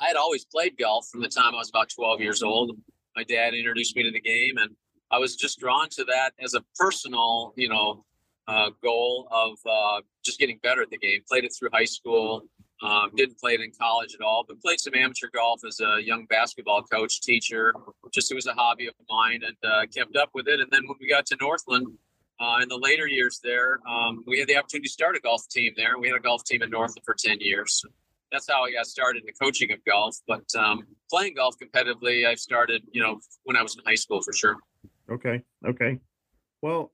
I 0.00 0.06
had 0.06 0.16
always 0.16 0.44
played 0.44 0.76
golf 0.78 1.08
from 1.10 1.20
the 1.20 1.28
time 1.28 1.54
I 1.54 1.58
was 1.58 1.68
about 1.68 1.88
12 1.90 2.20
years 2.20 2.42
old. 2.42 2.76
My 3.16 3.24
dad 3.24 3.54
introduced 3.54 3.96
me 3.96 4.02
to 4.02 4.10
the 4.10 4.20
game, 4.20 4.56
and 4.56 4.70
I 5.10 5.18
was 5.18 5.36
just 5.36 5.58
drawn 5.58 5.88
to 5.90 6.04
that 6.04 6.32
as 6.42 6.54
a 6.54 6.62
personal, 6.76 7.52
you 7.56 7.68
know, 7.68 8.04
uh, 8.48 8.70
goal 8.82 9.28
of 9.30 9.58
uh, 9.68 10.00
just 10.24 10.38
getting 10.38 10.58
better 10.62 10.82
at 10.82 10.90
the 10.90 10.98
game. 10.98 11.20
Played 11.28 11.44
it 11.44 11.52
through 11.56 11.70
high 11.72 11.84
school, 11.84 12.42
um, 12.82 13.10
didn't 13.14 13.38
play 13.38 13.54
it 13.54 13.60
in 13.60 13.72
college 13.78 14.14
at 14.14 14.24
all, 14.24 14.44
but 14.46 14.60
played 14.60 14.80
some 14.80 14.94
amateur 14.94 15.28
golf 15.34 15.60
as 15.66 15.80
a 15.80 16.00
young 16.02 16.24
basketball 16.26 16.82
coach, 16.82 17.20
teacher. 17.20 17.74
Just 18.12 18.30
it 18.30 18.34
was 18.34 18.46
a 18.46 18.54
hobby 18.54 18.86
of 18.86 18.94
mine, 19.08 19.42
and 19.46 19.56
uh, 19.64 19.86
kept 19.94 20.16
up 20.16 20.30
with 20.34 20.48
it. 20.48 20.60
And 20.60 20.70
then 20.70 20.82
when 20.86 20.96
we 21.00 21.08
got 21.08 21.26
to 21.26 21.36
Northland 21.40 21.88
uh, 22.40 22.58
in 22.62 22.68
the 22.68 22.78
later 22.78 23.06
years 23.06 23.38
there, 23.44 23.80
um, 23.88 24.24
we 24.26 24.38
had 24.38 24.48
the 24.48 24.56
opportunity 24.56 24.88
to 24.88 24.92
start 24.92 25.14
a 25.16 25.20
golf 25.20 25.46
team 25.48 25.72
there. 25.76 25.98
We 25.98 26.08
had 26.08 26.16
a 26.16 26.20
golf 26.20 26.44
team 26.44 26.62
in 26.62 26.70
Northland 26.70 27.04
for 27.04 27.14
ten 27.14 27.38
years. 27.40 27.84
That's 28.32 28.48
how 28.50 28.64
I 28.64 28.72
got 28.72 28.86
started 28.86 29.22
in 29.22 29.26
the 29.26 29.44
coaching 29.44 29.72
of 29.72 29.84
golf. 29.84 30.16
But 30.26 30.44
um, 30.56 30.86
playing 31.10 31.34
golf 31.34 31.56
competitively, 31.62 32.26
I 32.26 32.34
started, 32.36 32.82
you 32.92 33.02
know, 33.02 33.20
when 33.44 33.56
I 33.56 33.62
was 33.62 33.76
in 33.76 33.82
high 33.84 33.96
school 33.96 34.22
for 34.22 34.32
sure. 34.32 34.56
Okay. 35.10 35.42
Okay. 35.66 35.98
Well, 36.62 36.92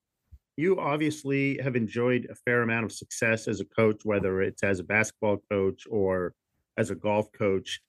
you 0.56 0.80
obviously 0.80 1.58
have 1.58 1.76
enjoyed 1.76 2.26
a 2.30 2.34
fair 2.34 2.62
amount 2.62 2.86
of 2.86 2.92
success 2.92 3.46
as 3.46 3.60
a 3.60 3.66
coach, 3.66 4.00
whether 4.04 4.40
it's 4.40 4.62
as 4.62 4.80
a 4.80 4.84
basketball 4.84 5.36
coach 5.50 5.84
or 5.90 6.34
as 6.78 6.90
a 6.90 6.94
golf 6.94 7.30
coach. 7.32 7.80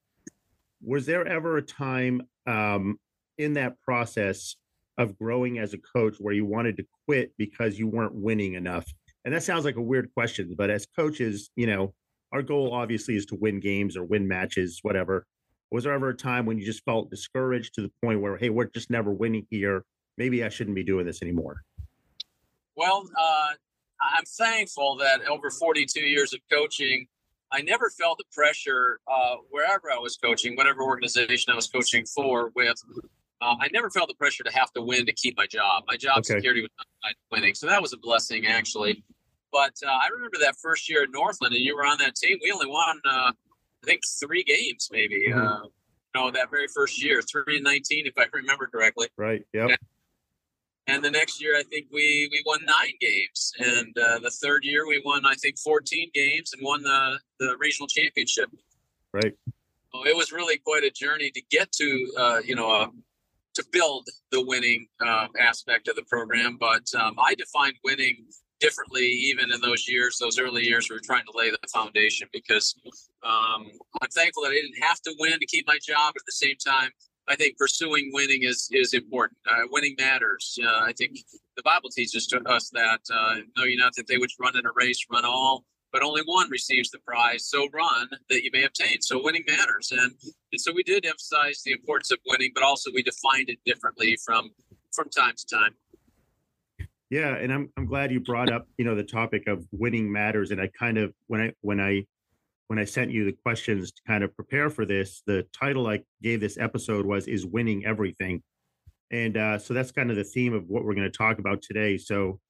Was 0.83 1.05
there 1.05 1.25
ever 1.25 1.57
a 1.57 1.61
time 1.61 2.23
um, 2.45 2.99
in 3.37 3.53
that 3.53 3.79
process 3.81 4.57
of 4.97 5.17
growing 5.17 5.59
as 5.59 5.73
a 5.73 5.77
coach 5.77 6.15
where 6.19 6.33
you 6.33 6.45
wanted 6.45 6.77
to 6.77 6.85
quit 7.05 7.31
because 7.37 7.77
you 7.77 7.87
weren't 7.87 8.15
winning 8.15 8.53
enough? 8.53 8.85
And 9.25 9.33
that 9.33 9.43
sounds 9.43 9.65
like 9.65 9.75
a 9.75 9.81
weird 9.81 10.09
question, 10.13 10.55
but 10.57 10.69
as 10.69 10.85
coaches, 10.85 11.49
you 11.55 11.67
know, 11.67 11.93
our 12.31 12.41
goal 12.41 12.73
obviously 12.73 13.15
is 13.15 13.25
to 13.27 13.35
win 13.35 13.59
games 13.59 13.95
or 13.95 14.03
win 14.03 14.27
matches, 14.27 14.79
whatever. 14.81 15.25
Was 15.71 15.83
there 15.83 15.93
ever 15.93 16.09
a 16.09 16.15
time 16.15 16.45
when 16.45 16.57
you 16.57 16.65
just 16.65 16.83
felt 16.85 17.09
discouraged 17.09 17.73
to 17.75 17.81
the 17.81 17.91
point 18.01 18.21
where, 18.21 18.37
hey, 18.37 18.49
we're 18.49 18.65
just 18.65 18.89
never 18.89 19.11
winning 19.11 19.45
here? 19.49 19.83
Maybe 20.17 20.43
I 20.43 20.49
shouldn't 20.49 20.75
be 20.75 20.83
doing 20.83 21.05
this 21.05 21.21
anymore. 21.21 21.61
Well, 22.75 23.09
uh, 23.19 23.47
I'm 24.01 24.25
thankful 24.25 24.97
that 24.97 25.25
over 25.27 25.49
42 25.49 25.99
years 25.99 26.33
of 26.33 26.39
coaching, 26.51 27.07
I 27.51 27.61
never 27.61 27.89
felt 27.89 28.17
the 28.17 28.25
pressure 28.31 28.99
uh, 29.07 29.37
wherever 29.49 29.91
I 29.91 29.97
was 29.97 30.17
coaching, 30.17 30.55
whatever 30.55 30.83
organization 30.83 31.51
I 31.51 31.55
was 31.55 31.67
coaching 31.67 32.05
for. 32.05 32.51
With 32.55 32.77
uh, 33.41 33.55
I 33.59 33.67
never 33.71 33.89
felt 33.89 34.07
the 34.07 34.15
pressure 34.15 34.43
to 34.43 34.51
have 34.51 34.71
to 34.73 34.81
win 34.81 35.05
to 35.05 35.13
keep 35.13 35.37
my 35.37 35.45
job. 35.47 35.83
My 35.87 35.97
job 35.97 36.19
Okay. 36.19 36.35
security 36.35 36.61
was 36.61 36.71
not 37.03 37.13
winning, 37.31 37.53
so 37.53 37.67
that 37.67 37.81
was 37.81 37.93
a 37.93 37.97
blessing 37.97 38.47
actually. 38.47 39.03
But 39.51 39.73
uh, 39.85 39.89
I 39.89 40.07
remember 40.11 40.37
that 40.41 40.55
first 40.61 40.89
year 40.89 41.03
at 41.03 41.09
Northland, 41.11 41.55
and 41.55 41.63
you 41.63 41.75
were 41.75 41.85
on 41.85 41.97
that 41.99 42.15
team. 42.15 42.37
We 42.43 42.51
only 42.51 42.67
won, 42.67 42.99
uh, 43.05 43.31
I 43.31 43.85
think, 43.85 44.01
three 44.19 44.43
games, 44.43 44.89
maybe. 44.91 45.27
Mhm. 45.29 45.37
Uh, 45.37 45.63
you 45.65 46.21
know, 46.21 46.31
that 46.31 46.49
very 46.49 46.67
first 46.67 47.01
year, 47.01 47.21
three 47.21 47.55
and 47.55 47.63
nineteen, 47.63 48.05
if 48.07 48.13
I 48.17 48.25
remember 48.33 48.67
correctly. 48.67 49.07
Right. 49.17 49.43
Yep. 49.53 49.79
And 50.87 51.03
the 51.03 51.11
next 51.11 51.41
year, 51.41 51.57
I 51.57 51.63
think 51.63 51.87
we 51.91 52.27
we 52.31 52.41
won 52.45 52.63
nine 52.65 52.93
games, 52.99 53.53
and 53.59 53.97
uh, 53.97 54.19
the 54.19 54.31
third 54.31 54.63
year 54.63 54.87
we 54.87 55.01
won, 55.05 55.25
I 55.25 55.35
think, 55.35 55.57
fourteen 55.59 56.09
games 56.13 56.53
and 56.53 56.61
won 56.63 56.81
the 56.81 57.19
the 57.39 57.55
regional 57.59 57.87
championship. 57.87 58.49
Right. 59.13 59.33
So 59.93 60.05
it 60.05 60.15
was 60.15 60.31
really 60.31 60.57
quite 60.57 60.83
a 60.83 60.91
journey 60.91 61.31
to 61.31 61.41
get 61.49 61.71
to, 61.73 62.13
uh, 62.17 62.39
you 62.43 62.55
know, 62.55 62.69
uh, 62.69 62.87
to 63.57 63.65
build 63.71 64.07
the 64.31 64.43
winning 64.45 64.87
uh, 65.05 65.27
aspect 65.39 65.87
of 65.87 65.95
the 65.95 66.03
program. 66.03 66.57
But 66.59 66.83
um, 66.95 67.15
I 67.19 67.35
defined 67.35 67.75
winning 67.83 68.25
differently 68.59 69.05
even 69.05 69.51
in 69.51 69.61
those 69.61 69.87
years 69.87 70.17
those 70.19 70.39
early 70.39 70.63
years 70.63 70.89
we 70.89 70.95
were 70.95 71.01
trying 71.03 71.23
to 71.23 71.37
lay 71.37 71.49
the 71.49 71.59
foundation 71.71 72.27
because 72.33 72.75
um, 73.23 73.67
i'm 74.01 74.09
thankful 74.09 74.43
that 74.43 74.49
i 74.49 74.53
didn't 74.53 74.81
have 74.81 74.99
to 75.01 75.13
win 75.19 75.39
to 75.39 75.45
keep 75.45 75.65
my 75.67 75.77
job 75.85 76.13
at 76.15 76.25
the 76.25 76.31
same 76.31 76.55
time 76.65 76.89
i 77.27 77.35
think 77.35 77.57
pursuing 77.57 78.09
winning 78.13 78.43
is 78.43 78.67
is 78.71 78.93
important 78.93 79.37
uh, 79.49 79.61
winning 79.71 79.95
matters 79.99 80.57
uh, 80.63 80.81
i 80.83 80.93
think 80.93 81.19
the 81.55 81.63
bible 81.63 81.89
teaches 81.89 82.33
us 82.47 82.69
that 82.71 82.99
uh, 83.13 83.35
know 83.55 83.63
you 83.63 83.77
not 83.77 83.93
that 83.95 84.07
they 84.07 84.17
which 84.17 84.35
run 84.39 84.57
in 84.57 84.65
a 84.65 84.71
race 84.75 85.05
run 85.11 85.25
all 85.25 85.63
but 85.91 86.03
only 86.03 86.21
one 86.25 86.49
receives 86.49 86.89
the 86.91 86.99
prize 86.99 87.45
so 87.45 87.67
run 87.73 88.07
that 88.29 88.43
you 88.43 88.49
may 88.53 88.63
obtain 88.63 89.01
so 89.01 89.21
winning 89.23 89.43
matters 89.47 89.91
and, 89.91 90.11
and 90.51 90.61
so 90.61 90.71
we 90.73 90.83
did 90.83 91.05
emphasize 91.05 91.61
the 91.63 91.71
importance 91.71 92.11
of 92.11 92.19
winning 92.27 92.51
but 92.53 92.63
also 92.63 92.91
we 92.93 93.03
defined 93.03 93.49
it 93.49 93.59
differently 93.65 94.17
from 94.25 94.49
from 94.91 95.09
time 95.09 95.33
to 95.35 95.45
time 95.55 95.73
yeah, 97.09 97.35
and 97.35 97.53
I'm 97.53 97.69
I'm 97.77 97.85
glad 97.85 98.11
you 98.11 98.19
brought 98.19 98.51
up, 98.51 98.67
you 98.77 98.83
know, 98.83 98.95
the 98.95 99.03
topic 99.03 99.47
of 99.47 99.65
winning 99.71 100.11
matters. 100.11 100.51
And 100.51 100.59
I 100.59 100.67
kind 100.67 100.97
of 100.97 101.13
when 101.27 101.41
I 101.41 101.53
when 101.61 101.79
I 101.79 102.05
when 102.67 102.79
I 102.79 102.83
sent 102.83 103.11
you 103.11 103.23
the 103.23 103.31
questions 103.31 103.91
to 103.93 104.01
kind 104.05 104.23
of 104.23 104.35
prepare 104.35 104.69
for 104.69 104.85
this, 104.85 105.23
the 105.25 105.45
title 105.57 105.87
I 105.87 106.01
gave 106.21 106.41
this 106.41 106.57
episode 106.57 107.05
was 107.05 107.27
"Is 107.27 107.45
Winning 107.45 107.85
Everything," 107.85 108.43
and 109.09 109.37
uh, 109.37 109.57
so 109.57 109.73
that's 109.73 109.91
kind 109.91 110.09
of 110.09 110.17
the 110.17 110.25
theme 110.25 110.53
of 110.53 110.67
what 110.67 110.83
we're 110.83 110.95
going 110.95 111.09
to 111.09 111.17
talk 111.17 111.39
about 111.39 111.61
today. 111.61 111.97
So, 111.97 112.41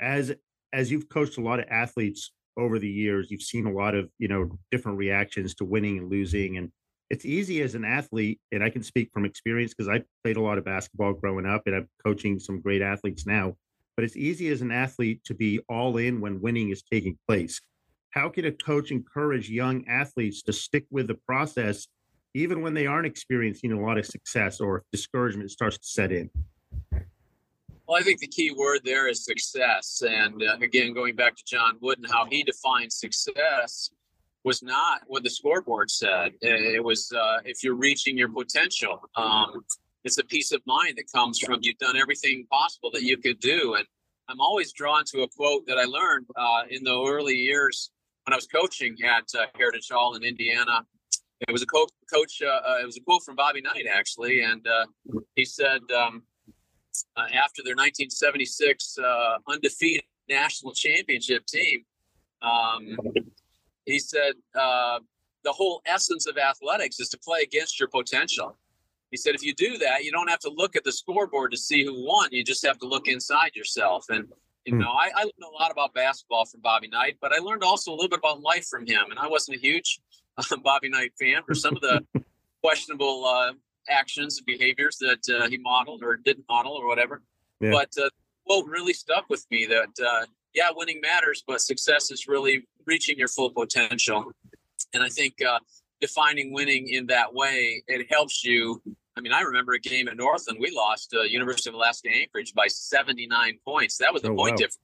as 0.00 0.32
as 0.72 0.92
you've 0.92 1.08
coached 1.08 1.38
a 1.38 1.42
lot 1.42 1.58
of 1.58 1.66
athletes 1.68 2.30
over 2.56 2.78
the 2.78 2.88
years, 2.88 3.30
you've 3.30 3.42
seen 3.42 3.66
a 3.66 3.72
lot 3.72 3.94
of 3.94 4.10
you 4.18 4.28
know 4.28 4.58
different 4.70 4.98
reactions 4.98 5.54
to 5.56 5.64
winning 5.64 5.98
and 5.98 6.10
losing, 6.10 6.56
and 6.56 6.70
it's 7.10 7.24
easy 7.24 7.62
as 7.62 7.74
an 7.74 7.84
athlete, 7.84 8.40
and 8.52 8.62
I 8.62 8.70
can 8.70 8.82
speak 8.82 9.10
from 9.12 9.24
experience 9.24 9.74
because 9.74 9.88
I 9.88 10.02
played 10.22 10.36
a 10.36 10.42
lot 10.42 10.58
of 10.58 10.64
basketball 10.64 11.12
growing 11.12 11.46
up, 11.46 11.62
and 11.66 11.76
I'm 11.76 11.88
coaching 12.04 12.38
some 12.38 12.60
great 12.60 12.82
athletes 12.82 13.26
now 13.26 13.56
but 13.96 14.04
it's 14.04 14.16
easy 14.16 14.48
as 14.48 14.60
an 14.60 14.70
athlete 14.70 15.22
to 15.24 15.34
be 15.34 15.60
all 15.68 15.96
in 15.96 16.20
when 16.20 16.40
winning 16.40 16.70
is 16.70 16.82
taking 16.82 17.18
place. 17.28 17.60
How 18.10 18.28
can 18.28 18.44
a 18.44 18.52
coach 18.52 18.90
encourage 18.90 19.50
young 19.50 19.86
athletes 19.88 20.42
to 20.42 20.52
stick 20.52 20.86
with 20.90 21.08
the 21.08 21.18
process 21.26 21.86
even 22.34 22.62
when 22.62 22.74
they 22.74 22.86
aren't 22.86 23.06
experiencing 23.06 23.72
a 23.72 23.80
lot 23.80 23.98
of 23.98 24.06
success 24.06 24.60
or 24.60 24.82
discouragement 24.92 25.50
starts 25.50 25.78
to 25.78 25.86
set 25.86 26.12
in? 26.12 26.30
Well, 27.94 28.00
I 28.00 28.04
think 28.04 28.18
the 28.18 28.26
key 28.26 28.50
word 28.50 28.80
there 28.82 29.06
is 29.06 29.24
success. 29.24 30.02
And 30.04 30.42
uh, 30.42 30.56
again, 30.60 30.94
going 30.94 31.14
back 31.14 31.36
to 31.36 31.44
John 31.46 31.76
Wooden, 31.80 32.04
how 32.10 32.26
he 32.26 32.42
defined 32.42 32.92
success 32.92 33.88
was 34.42 34.64
not 34.64 35.02
what 35.06 35.22
the 35.22 35.30
scoreboard 35.30 35.92
said. 35.92 36.32
It 36.40 36.82
was 36.82 37.12
uh, 37.12 37.36
if 37.44 37.62
you're 37.62 37.76
reaching 37.76 38.18
your 38.18 38.30
potential. 38.30 39.00
Um, 39.14 39.64
it's 40.02 40.18
a 40.18 40.24
peace 40.24 40.50
of 40.50 40.60
mind 40.66 40.94
that 40.96 41.04
comes 41.14 41.38
from 41.38 41.60
you've 41.62 41.78
done 41.78 41.96
everything 41.96 42.48
possible 42.50 42.90
that 42.94 43.04
you 43.04 43.16
could 43.16 43.38
do. 43.38 43.74
And 43.74 43.86
I'm 44.28 44.40
always 44.40 44.72
drawn 44.72 45.04
to 45.12 45.22
a 45.22 45.28
quote 45.28 45.64
that 45.68 45.78
I 45.78 45.84
learned 45.84 46.26
uh, 46.34 46.62
in 46.68 46.82
the 46.82 47.00
early 47.00 47.36
years 47.36 47.92
when 48.24 48.32
I 48.32 48.36
was 48.36 48.48
coaching 48.48 48.96
at 49.04 49.22
uh, 49.38 49.46
Heritage 49.56 49.86
Hall 49.88 50.16
in 50.16 50.24
Indiana. 50.24 50.84
It 51.46 51.52
was 51.52 51.62
a 51.62 51.66
co- 51.66 51.86
coach. 52.12 52.42
Uh, 52.42 52.48
uh 52.48 52.78
it 52.82 52.86
was 52.86 52.96
a 52.96 53.02
quote 53.02 53.22
from 53.22 53.36
Bobby 53.36 53.60
Knight 53.60 53.86
actually, 53.88 54.42
and 54.42 54.66
uh, 54.66 54.86
he 55.36 55.44
said 55.44 55.80
um, 55.96 56.24
uh, 57.16 57.22
after 57.32 57.62
their 57.62 57.74
1976 57.74 58.98
undefeated 59.48 60.04
national 60.28 60.72
championship 60.72 61.46
team, 61.46 61.84
um, 62.42 62.96
he 63.84 63.98
said 63.98 64.34
the 65.44 65.52
whole 65.52 65.82
essence 65.86 66.26
of 66.26 66.36
athletics 66.38 66.98
is 66.98 67.08
to 67.10 67.18
play 67.18 67.40
against 67.42 67.78
your 67.78 67.88
potential. 67.88 68.56
He 69.10 69.16
said, 69.16 69.34
if 69.36 69.44
you 69.44 69.54
do 69.54 69.78
that, 69.78 70.02
you 70.02 70.10
don't 70.10 70.28
have 70.28 70.40
to 70.40 70.50
look 70.50 70.74
at 70.74 70.82
the 70.82 70.90
scoreboard 70.90 71.52
to 71.52 71.56
see 71.56 71.84
who 71.84 72.04
won. 72.04 72.30
You 72.32 72.42
just 72.42 72.66
have 72.66 72.78
to 72.78 72.86
look 72.86 73.06
inside 73.06 73.54
yourself. 73.54 74.06
And, 74.08 74.26
you 74.64 74.72
hmm. 74.72 74.80
know, 74.80 74.90
I, 74.90 75.10
I 75.14 75.22
learned 75.22 75.44
a 75.46 75.62
lot 75.62 75.70
about 75.70 75.94
basketball 75.94 76.46
from 76.46 76.62
Bobby 76.62 76.88
Knight, 76.88 77.18
but 77.20 77.32
I 77.32 77.38
learned 77.38 77.62
also 77.62 77.92
a 77.92 77.94
little 77.94 78.08
bit 78.08 78.18
about 78.18 78.40
life 78.40 78.66
from 78.66 78.86
him. 78.86 79.04
And 79.10 79.18
I 79.18 79.28
wasn't 79.28 79.58
a 79.58 79.60
huge 79.60 80.00
uh, 80.36 80.56
Bobby 80.64 80.88
Knight 80.88 81.12
fan 81.20 81.42
for 81.46 81.54
some 81.54 81.76
of 81.76 81.82
the 81.82 82.04
questionable 82.62 83.24
uh, 83.24 83.52
actions 83.88 84.38
and 84.38 84.46
behaviors 84.46 84.96
that 84.98 85.28
uh, 85.28 85.48
he 85.48 85.58
modeled 85.58 86.02
or 86.02 86.16
didn't 86.16 86.44
model 86.48 86.72
or 86.72 86.86
whatever. 86.86 87.22
Yeah. 87.60 87.70
But 87.72 87.90
uh, 88.02 88.08
quote 88.46 88.66
really 88.66 88.92
stuck 88.92 89.28
with 89.28 89.46
me 89.50 89.66
that, 89.66 90.04
uh, 90.04 90.26
yeah, 90.54 90.68
winning 90.74 91.00
matters, 91.00 91.42
but 91.46 91.60
success 91.60 92.10
is 92.10 92.26
really 92.28 92.66
reaching 92.86 93.18
your 93.18 93.28
full 93.28 93.50
potential. 93.50 94.32
And 94.92 95.02
I 95.02 95.08
think 95.08 95.34
uh, 95.42 95.58
defining 96.00 96.52
winning 96.52 96.88
in 96.88 97.06
that 97.06 97.34
way, 97.34 97.82
it 97.88 98.06
helps 98.10 98.44
you 98.44 98.80
I 99.16 99.20
mean, 99.20 99.32
I 99.32 99.42
remember 99.42 99.74
a 99.74 99.78
game 99.78 100.08
at 100.08 100.16
Northland. 100.16 100.58
We 100.60 100.72
lost 100.74 101.14
uh, 101.14 101.22
University 101.22 101.70
of 101.70 101.74
Alaska 101.74 102.08
Anchorage 102.12 102.52
by 102.52 102.66
79 102.66 103.58
points. 103.64 103.96
That 103.98 104.12
was 104.12 104.22
the 104.22 104.30
oh, 104.30 104.36
point 104.36 104.52
wow. 104.52 104.56
difference. 104.56 104.78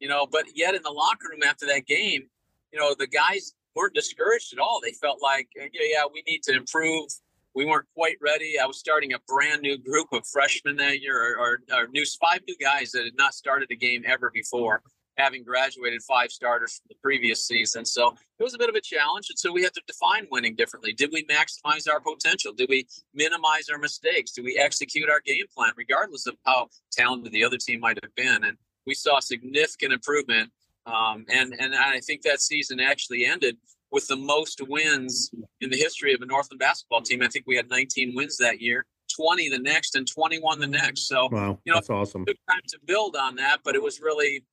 You 0.00 0.08
know, 0.08 0.26
but 0.30 0.44
yet 0.54 0.74
in 0.74 0.82
the 0.82 0.90
locker 0.90 1.28
room 1.30 1.42
after 1.42 1.66
that 1.66 1.86
game, 1.86 2.24
you 2.72 2.78
know, 2.78 2.94
the 2.98 3.06
guys 3.06 3.54
weren't 3.74 3.94
discouraged 3.94 4.52
at 4.52 4.58
all. 4.58 4.80
They 4.82 4.92
felt 4.92 5.22
like, 5.22 5.48
yeah, 5.56 5.66
yeah, 5.72 6.04
we 6.12 6.22
need 6.26 6.42
to 6.44 6.54
improve. 6.56 7.08
We 7.54 7.64
weren't 7.64 7.86
quite 7.94 8.16
ready. 8.20 8.54
I 8.62 8.66
was 8.66 8.78
starting 8.78 9.12
a 9.12 9.18
brand 9.28 9.62
new 9.62 9.78
group 9.78 10.08
of 10.12 10.26
freshmen 10.26 10.76
that 10.76 11.00
year, 11.00 11.16
or, 11.16 11.38
or, 11.38 11.58
or 11.76 11.86
new 11.88 12.04
five 12.20 12.40
new 12.48 12.56
guys 12.60 12.90
that 12.92 13.04
had 13.04 13.16
not 13.16 13.34
started 13.34 13.70
a 13.70 13.76
game 13.76 14.02
ever 14.06 14.30
before 14.32 14.82
having 15.16 15.44
graduated 15.44 16.02
five 16.02 16.30
starters 16.32 16.78
from 16.78 16.86
the 16.88 16.96
previous 17.00 17.46
season. 17.46 17.84
So 17.84 18.16
it 18.38 18.42
was 18.42 18.54
a 18.54 18.58
bit 18.58 18.68
of 18.68 18.74
a 18.74 18.80
challenge. 18.80 19.26
And 19.30 19.38
so 19.38 19.52
we 19.52 19.62
had 19.62 19.72
to 19.74 19.82
define 19.86 20.26
winning 20.30 20.56
differently. 20.56 20.92
Did 20.92 21.10
we 21.12 21.24
maximize 21.26 21.88
our 21.88 22.00
potential? 22.00 22.52
Did 22.52 22.68
we 22.68 22.86
minimize 23.14 23.68
our 23.68 23.78
mistakes? 23.78 24.32
Did 24.32 24.44
we 24.44 24.58
execute 24.58 25.08
our 25.08 25.20
game 25.24 25.44
plan, 25.56 25.72
regardless 25.76 26.26
of 26.26 26.34
how 26.44 26.68
talented 26.90 27.32
the 27.32 27.44
other 27.44 27.58
team 27.58 27.80
might 27.80 27.98
have 28.02 28.14
been? 28.16 28.42
And 28.44 28.56
we 28.86 28.94
saw 28.94 29.20
significant 29.20 29.92
improvement. 29.92 30.50
Um, 30.86 31.24
and, 31.28 31.54
and 31.58 31.74
I 31.74 32.00
think 32.00 32.22
that 32.22 32.40
season 32.40 32.80
actually 32.80 33.24
ended 33.24 33.56
with 33.94 34.08
the 34.08 34.16
most 34.16 34.60
wins 34.68 35.30
in 35.60 35.70
the 35.70 35.76
history 35.76 36.12
of 36.12 36.20
a 36.20 36.26
Northland 36.26 36.58
basketball 36.58 37.00
team. 37.00 37.22
I 37.22 37.28
think 37.28 37.46
we 37.46 37.54
had 37.54 37.70
19 37.70 38.12
wins 38.14 38.36
that 38.38 38.60
year. 38.60 38.84
20 39.16 39.48
the 39.48 39.58
next 39.58 39.94
and 39.94 40.06
21 40.06 40.58
the 40.58 40.66
next. 40.66 41.06
So, 41.06 41.28
wow, 41.30 41.60
you 41.64 41.72
know, 41.72 41.76
that's 41.76 41.90
awesome. 41.90 42.26
Took 42.26 42.36
time 42.50 42.60
to 42.68 42.78
build 42.84 43.14
on 43.14 43.36
that, 43.36 43.60
but 43.64 43.76
it 43.76 43.82
was 43.82 44.00
really 44.00 44.44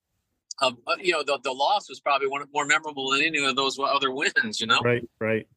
uh, 0.62 0.72
you 1.00 1.12
know, 1.12 1.24
the, 1.24 1.40
the 1.44 1.52
loss 1.52 1.90
was 1.90 2.00
probably 2.00 2.28
one 2.28 2.46
more 2.54 2.66
memorable 2.66 3.10
than 3.10 3.24
any 3.24 3.44
of 3.44 3.56
those 3.56 3.80
other 3.80 4.12
wins, 4.12 4.60
you 4.60 4.68
know? 4.68 4.80
Right, 4.84 5.02
right. 5.20 5.48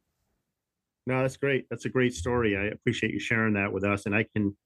No, 1.07 1.21
that's 1.21 1.37
great. 1.37 1.67
That's 1.69 1.85
a 1.85 1.91
great 1.91 2.15
story. 2.15 2.57
I 2.57 2.69
appreciate 2.69 3.13
you 3.13 3.21
sharing 3.21 3.53
that 3.55 3.71
with 3.71 3.85
us. 3.85 4.07
And 4.07 4.15
I 4.15 4.25
can, 4.35 4.57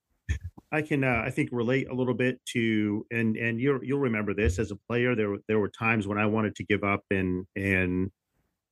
I 0.70 0.82
can, 0.82 1.02
uh, 1.02 1.22
I 1.26 1.30
think 1.30 1.48
relate 1.50 1.88
a 1.90 1.94
little 1.94 2.14
bit 2.14 2.40
to, 2.52 3.04
and, 3.10 3.37
and 3.37 3.60
you'll, 3.60 3.82
you'll 3.82 3.98
remember 3.98 4.32
this 4.32 4.60
as 4.60 4.70
a 4.70 4.76
player, 4.76 5.16
there 5.16 5.38
there 5.48 5.58
were 5.58 5.70
times 5.70 6.06
when 6.06 6.18
I 6.18 6.26
wanted 6.26 6.54
to 6.56 6.64
give 6.64 6.84
up 6.84 7.02
and, 7.10 7.44
and 7.56 8.12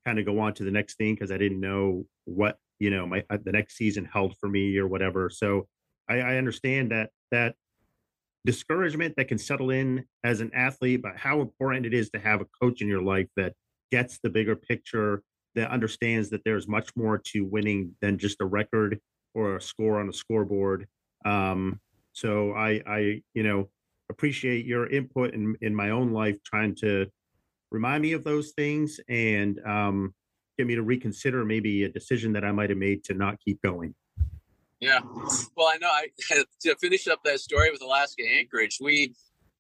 kind 0.07 0.19
of 0.19 0.25
go 0.25 0.39
on 0.39 0.55
to 0.55 0.65
the 0.65 0.71
next 0.71 0.97
thing. 0.97 1.17
Cause 1.17 1.31
I 1.31 1.37
didn't 1.37 1.61
know 1.61 2.07
what, 2.25 2.57
you 2.79 2.91
know, 2.91 3.07
my, 3.07 3.25
uh, 3.29 3.39
the 3.43 3.53
next 3.53 3.77
season 3.77 4.05
held 4.05 4.37
for 4.39 4.49
me 4.49 4.79
or 4.79 4.87
whatever. 4.87 5.29
So 5.29 5.67
I, 6.09 6.21
I 6.21 6.37
understand 6.37 6.93
that, 6.93 7.11
that 7.31 7.57
discouragement 8.45 9.15
that 9.17 9.29
can 9.29 9.39
settle 9.39 9.71
in 9.71 10.05
as 10.25 10.41
an 10.41 10.53
athlete, 10.55 11.03
but 11.03 11.17
how 11.17 11.41
important 11.41 11.85
it 11.85 11.93
is 11.93 12.11
to 12.11 12.19
have 12.21 12.41
a 12.41 12.47
coach 12.63 12.81
in 12.81 12.89
your 12.89 13.03
life 13.03 13.27
that 13.37 13.53
gets 13.91 14.19
the 14.23 14.31
bigger 14.31 14.57
picture, 14.57 15.23
that 15.57 15.71
understands 15.71 16.31
that 16.31 16.43
there's 16.45 16.69
much 16.69 16.91
more 16.97 17.19
to 17.19 17.41
winning 17.45 17.95
than 18.01 18.19
just 18.19 18.41
a 18.41 18.47
record 18.47 19.01
or 19.35 19.57
a 19.57 19.61
score 19.61 20.01
on 20.01 20.09
a 20.09 20.13
scoreboard. 20.13 20.87
Um, 21.25 21.81
so 22.13 22.53
I, 22.53 22.83
I, 22.87 23.23
you 23.35 23.43
know, 23.43 23.69
appreciate 24.09 24.65
your 24.65 24.87
input 24.89 25.35
in 25.35 25.57
in 25.61 25.75
my 25.75 25.91
own 25.91 26.13
life, 26.13 26.37
trying 26.45 26.75
to 26.77 27.07
remind 27.71 28.03
me 28.03 28.13
of 28.13 28.25
those 28.25 28.53
things 28.53 29.01
and 29.09 29.61
um, 29.67 30.15
get 30.57 30.67
me 30.67 30.75
to 30.75 30.83
reconsider 30.83 31.45
maybe 31.45 31.85
a 31.85 31.89
decision 31.89 32.33
that 32.35 32.45
I 32.45 32.53
might 32.53 32.71
have 32.71 32.79
made 32.79 33.05
to 33.05 33.15
not 33.15 33.39
keep 33.41 33.61
going. 33.63 33.95
Yeah. 34.81 35.01
Well, 35.57 35.69
I 35.73 35.79
know 35.79 35.89
I 35.89 36.09
to 36.63 36.77
finish 36.77 37.09
up 37.09 37.21
that 37.25 37.41
story 37.41 37.71
with 37.71 37.83
Alaska 37.83 38.23
Anchorage, 38.29 38.79
we 38.81 39.15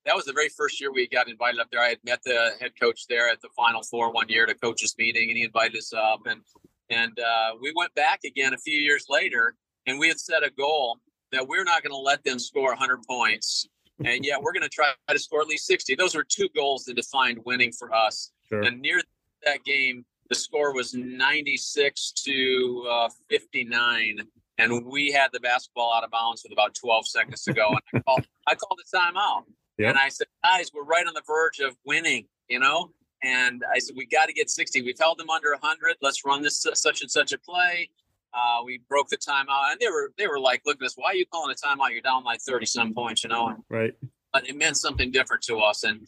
that 0.04 0.14
was 0.14 0.24
the 0.24 0.32
very 0.32 0.48
first 0.48 0.80
year 0.80 0.92
we 0.92 1.08
got 1.08 1.28
invited 1.28 1.60
up 1.60 1.68
there. 1.70 1.80
I 1.80 1.88
had 1.88 1.98
met 2.04 2.22
the 2.22 2.52
head 2.60 2.72
coach 2.80 3.06
there 3.08 3.28
at 3.28 3.40
the 3.40 3.48
Final 3.56 3.82
Four 3.82 4.12
one 4.12 4.28
year 4.28 4.44
at 4.44 4.50
a 4.50 4.54
coaches 4.54 4.94
meeting, 4.96 5.28
and 5.28 5.36
he 5.36 5.42
invited 5.42 5.76
us 5.76 5.92
up, 5.92 6.20
and 6.26 6.42
and 6.90 7.18
uh, 7.18 7.56
we 7.60 7.72
went 7.74 7.94
back 7.94 8.20
again 8.24 8.54
a 8.54 8.58
few 8.58 8.78
years 8.78 9.06
later, 9.08 9.54
and 9.86 9.98
we 9.98 10.08
had 10.08 10.20
set 10.20 10.44
a 10.44 10.50
goal 10.50 10.98
that 11.32 11.48
we're 11.48 11.64
not 11.64 11.82
going 11.82 11.92
to 11.92 11.98
let 11.98 12.22
them 12.22 12.38
score 12.38 12.68
100 12.68 13.02
points, 13.08 13.66
and 14.04 14.24
yeah, 14.24 14.36
we're 14.40 14.52
going 14.52 14.62
to 14.62 14.68
try 14.68 14.92
to 15.08 15.18
score 15.18 15.40
at 15.40 15.46
least 15.46 15.66
60. 15.66 15.94
Those 15.94 16.14
were 16.14 16.24
two 16.24 16.48
goals 16.54 16.84
that 16.84 16.96
defined 16.96 17.38
winning 17.44 17.72
for 17.72 17.94
us. 17.94 18.32
Sure. 18.48 18.62
And 18.62 18.80
near 18.80 19.00
that 19.44 19.64
game, 19.64 20.04
the 20.28 20.34
score 20.34 20.74
was 20.74 20.94
96 20.94 22.12
to 22.12 22.86
uh, 22.90 23.08
59 23.30 24.26
and 24.58 24.86
we 24.86 25.12
had 25.12 25.28
the 25.32 25.40
basketball 25.40 25.92
out 25.94 26.04
of 26.04 26.10
bounds 26.10 26.42
with 26.42 26.52
about 26.52 26.74
12 26.74 27.06
seconds 27.06 27.42
to 27.42 27.52
go. 27.52 27.68
And 27.68 27.80
I 27.94 28.00
called, 28.00 28.26
I 28.46 28.54
called 28.54 28.78
the 28.78 28.98
timeout. 28.98 29.44
Yep. 29.78 29.90
And 29.90 29.98
I 29.98 30.08
said, 30.08 30.28
guys, 30.42 30.70
we're 30.72 30.84
right 30.84 31.06
on 31.06 31.12
the 31.14 31.22
verge 31.26 31.58
of 31.60 31.76
winning, 31.84 32.26
you 32.48 32.58
know? 32.58 32.90
And 33.22 33.62
I 33.74 33.78
said, 33.78 33.96
we 33.96 34.06
got 34.06 34.26
to 34.26 34.32
get 34.32 34.48
60. 34.48 34.82
We've 34.82 34.98
held 34.98 35.18
them 35.18 35.28
under 35.28 35.50
100. 35.50 35.96
Let's 36.00 36.24
run 36.24 36.42
this 36.42 36.64
such 36.74 37.02
and 37.02 37.10
such 37.10 37.32
a 37.32 37.38
play. 37.38 37.90
Uh, 38.36 38.62
we 38.64 38.80
broke 38.88 39.08
the 39.08 39.16
timeout, 39.16 39.70
and 39.70 39.80
they 39.80 39.88
were 39.88 40.12
they 40.18 40.26
were 40.26 40.38
like, 40.38 40.62
"Look 40.66 40.76
at 40.80 40.86
us! 40.86 40.94
Why 40.96 41.12
are 41.12 41.14
you 41.14 41.24
calling 41.26 41.54
a 41.54 41.66
timeout? 41.66 41.90
You're 41.90 42.02
down 42.02 42.22
like 42.22 42.40
30 42.40 42.66
some 42.66 42.94
points, 42.94 43.24
you 43.24 43.30
know?" 43.30 43.56
right. 43.70 43.94
But 44.32 44.48
it 44.48 44.56
meant 44.56 44.76
something 44.76 45.10
different 45.10 45.42
to 45.44 45.58
us, 45.58 45.84
and 45.84 46.06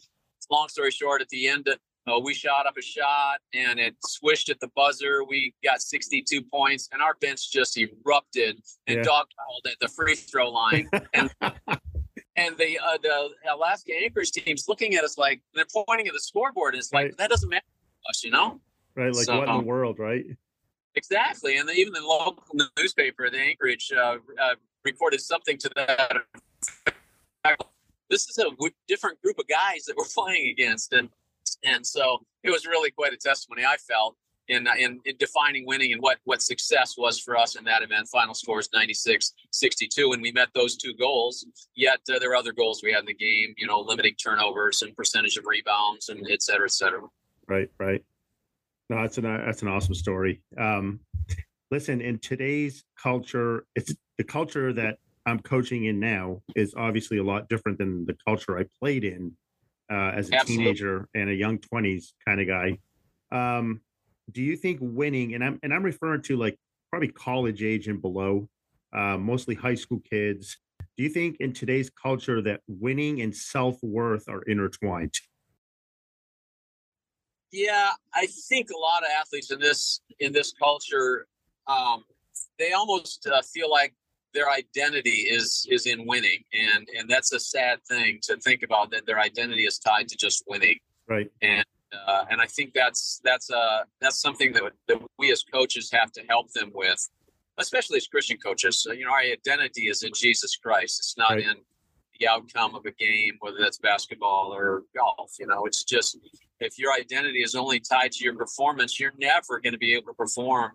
long 0.49 0.67
story 0.69 0.91
short, 0.91 1.21
at 1.21 1.29
the 1.29 1.47
end, 1.47 1.67
uh, 2.07 2.19
we 2.19 2.33
shot 2.33 2.65
up 2.65 2.75
a 2.77 2.81
shot 2.81 3.39
and 3.53 3.79
it 3.79 3.95
swished 4.03 4.49
at 4.49 4.59
the 4.59 4.69
buzzer. 4.75 5.23
We 5.23 5.53
got 5.63 5.81
62 5.81 6.43
points, 6.43 6.89
and 6.91 7.01
our 7.01 7.15
bench 7.15 7.51
just 7.51 7.77
erupted 7.77 8.61
and 8.87 8.97
yeah. 8.97 9.03
dogpiled 9.03 9.71
at 9.71 9.79
the 9.79 9.87
free 9.87 10.15
throw 10.15 10.49
line. 10.49 10.89
and 11.13 11.29
and 12.35 12.57
the 12.57 12.79
uh, 12.79 12.97
the 13.01 13.29
Alaska 13.51 13.91
Anchorage 14.03 14.31
team's 14.31 14.67
looking 14.67 14.95
at 14.95 15.03
us 15.03 15.17
like 15.17 15.41
they're 15.53 15.65
pointing 15.87 16.07
at 16.07 16.13
the 16.13 16.19
scoreboard. 16.19 16.73
And 16.73 16.79
it's 16.79 16.93
like 16.93 17.05
right. 17.05 17.17
that 17.17 17.29
doesn't 17.29 17.49
matter 17.49 17.65
to 17.65 18.09
us, 18.09 18.23
you 18.23 18.31
know? 18.31 18.59
Right, 18.95 19.13
like 19.13 19.25
so, 19.25 19.39
what 19.39 19.49
in 19.49 19.57
the 19.57 19.63
world, 19.63 19.99
right? 19.99 20.25
Exactly, 20.99 21.57
and 21.57 21.69
even 21.69 21.93
the 21.93 22.01
local 22.01 22.43
newspaper, 22.77 23.29
the 23.29 23.39
Anchorage, 23.39 23.89
uh, 23.95 24.17
uh, 24.41 24.55
reported 24.83 25.21
something 25.21 25.57
to 25.57 25.69
that. 25.77 26.17
This 28.09 28.27
is 28.27 28.37
a 28.37 28.49
different 28.87 29.21
group 29.21 29.39
of 29.39 29.47
guys 29.47 29.85
that 29.85 29.95
we're 29.95 30.03
playing 30.13 30.49
against, 30.49 30.91
and 30.91 31.09
and 31.63 31.85
so 31.87 32.19
it 32.43 32.49
was 32.49 32.65
really 32.65 32.91
quite 32.91 33.13
a 33.13 33.17
testimony. 33.17 33.63
I 33.65 33.77
felt 33.77 34.17
in, 34.49 34.67
in, 34.77 34.99
in 35.05 35.15
defining 35.17 35.65
winning 35.65 35.93
and 35.93 36.01
what 36.01 36.17
what 36.25 36.41
success 36.41 36.95
was 36.97 37.17
for 37.17 37.37
us 37.37 37.55
in 37.55 37.63
that 37.63 37.81
event. 37.81 38.09
Final 38.09 38.33
scores 38.33 38.65
is 38.65 38.71
96 38.73 39.33
62, 39.51 40.11
and 40.11 40.21
we 40.21 40.33
met 40.33 40.49
those 40.53 40.75
two 40.75 40.93
goals. 40.95 41.45
Yet 41.75 41.99
uh, 42.13 42.19
there 42.19 42.31
are 42.31 42.35
other 42.35 42.51
goals 42.51 42.81
we 42.83 42.91
had 42.91 43.01
in 43.01 43.05
the 43.05 43.13
game, 43.13 43.53
you 43.57 43.67
know, 43.67 43.79
limiting 43.79 44.15
turnovers 44.15 44.81
and 44.81 44.93
percentage 44.97 45.37
of 45.37 45.45
rebounds 45.45 46.09
and 46.09 46.27
et 46.29 46.41
cetera, 46.41 46.65
et 46.65 46.71
cetera. 46.71 47.03
Right, 47.47 47.69
right. 47.79 48.03
No, 48.89 49.01
that's 49.01 49.17
an 49.17 49.23
that's 49.23 49.61
an 49.61 49.67
awesome 49.67 49.93
story. 49.93 50.41
Um, 50.57 51.01
listen, 51.71 52.01
in 52.01 52.19
today's 52.19 52.83
culture, 53.01 53.65
it's 53.75 53.93
the 54.17 54.23
culture 54.23 54.73
that 54.73 54.97
I'm 55.25 55.39
coaching 55.39 55.85
in 55.85 55.99
now 55.99 56.41
is 56.55 56.73
obviously 56.75 57.17
a 57.17 57.23
lot 57.23 57.49
different 57.49 57.77
than 57.77 58.05
the 58.05 58.15
culture 58.27 58.57
I 58.57 58.65
played 58.79 59.03
in 59.03 59.37
uh, 59.91 60.11
as 60.15 60.29
a 60.29 60.33
Absolutely. 60.33 60.65
teenager 60.65 61.07
and 61.13 61.29
a 61.29 61.35
young 61.35 61.59
20s 61.59 62.13
kind 62.27 62.41
of 62.41 62.47
guy. 62.47 62.79
Um, 63.31 63.81
do 64.31 64.41
you 64.41 64.55
think 64.55 64.79
winning, 64.81 65.35
and 65.35 65.43
I'm 65.43 65.59
and 65.63 65.73
I'm 65.73 65.83
referring 65.83 66.23
to 66.23 66.37
like 66.37 66.57
probably 66.89 67.09
college 67.09 67.61
age 67.63 67.87
and 67.87 68.01
below, 68.01 68.49
uh, 68.93 69.17
mostly 69.17 69.55
high 69.55 69.75
school 69.75 69.99
kids. 69.99 70.57
Do 70.97 71.03
you 71.03 71.09
think 71.09 71.37
in 71.39 71.53
today's 71.53 71.89
culture 71.89 72.41
that 72.41 72.61
winning 72.67 73.21
and 73.21 73.35
self 73.35 73.77
worth 73.83 74.27
are 74.27 74.41
intertwined? 74.43 75.13
Yeah, 77.51 77.89
I 78.13 78.27
think 78.27 78.69
a 78.69 78.77
lot 78.77 79.03
of 79.03 79.09
athletes 79.19 79.51
in 79.51 79.59
this 79.59 80.01
in 80.19 80.31
this 80.31 80.53
culture, 80.53 81.27
um, 81.67 82.03
they 82.59 82.73
almost 82.73 83.27
uh, 83.27 83.41
feel 83.41 83.69
like 83.71 83.93
their 84.33 84.49
identity 84.51 85.27
is 85.29 85.65
is 85.69 85.87
in 85.87 86.05
winning, 86.05 86.43
and 86.53 86.87
and 86.97 87.09
that's 87.09 87.33
a 87.33 87.39
sad 87.39 87.79
thing 87.87 88.19
to 88.23 88.37
think 88.37 88.61
about 88.63 88.91
that 88.91 89.05
their 89.05 89.19
identity 89.19 89.65
is 89.65 89.79
tied 89.79 90.07
to 90.09 90.17
just 90.17 90.43
winning. 90.47 90.77
Right. 91.07 91.31
And 91.41 91.65
uh, 92.07 92.25
and 92.29 92.39
I 92.39 92.45
think 92.45 92.73
that's 92.73 93.19
that's 93.23 93.49
uh 93.49 93.83
that's 93.99 94.21
something 94.21 94.53
that 94.53 94.63
that 94.87 94.99
we 95.17 95.31
as 95.31 95.43
coaches 95.43 95.89
have 95.91 96.11
to 96.13 96.21
help 96.29 96.51
them 96.51 96.71
with, 96.73 97.09
especially 97.57 97.97
as 97.97 98.07
Christian 98.07 98.37
coaches. 98.37 98.81
So, 98.81 98.91
you 98.91 99.05
know, 99.05 99.11
our 99.11 99.21
identity 99.21 99.87
is 99.87 100.03
in 100.03 100.11
Jesus 100.13 100.55
Christ. 100.55 100.99
It's 100.99 101.17
not 101.17 101.31
right. 101.31 101.43
in 101.43 101.55
the 102.19 102.27
outcome 102.27 102.75
of 102.75 102.85
a 102.85 102.91
game, 102.91 103.33
whether 103.39 103.57
that's 103.59 103.77
basketball 103.77 104.53
or 104.53 104.83
golf. 104.95 105.33
You 105.39 105.47
know, 105.47 105.65
it's 105.65 105.83
just 105.83 106.17
if 106.59 106.77
your 106.77 106.93
identity 106.93 107.41
is 107.41 107.55
only 107.55 107.79
tied 107.79 108.11
to 108.13 108.23
your 108.23 108.35
performance, 108.35 108.99
you're 108.99 109.13
never 109.17 109.59
going 109.59 109.73
to 109.73 109.79
be 109.79 109.93
able 109.93 110.07
to 110.07 110.13
perform 110.13 110.71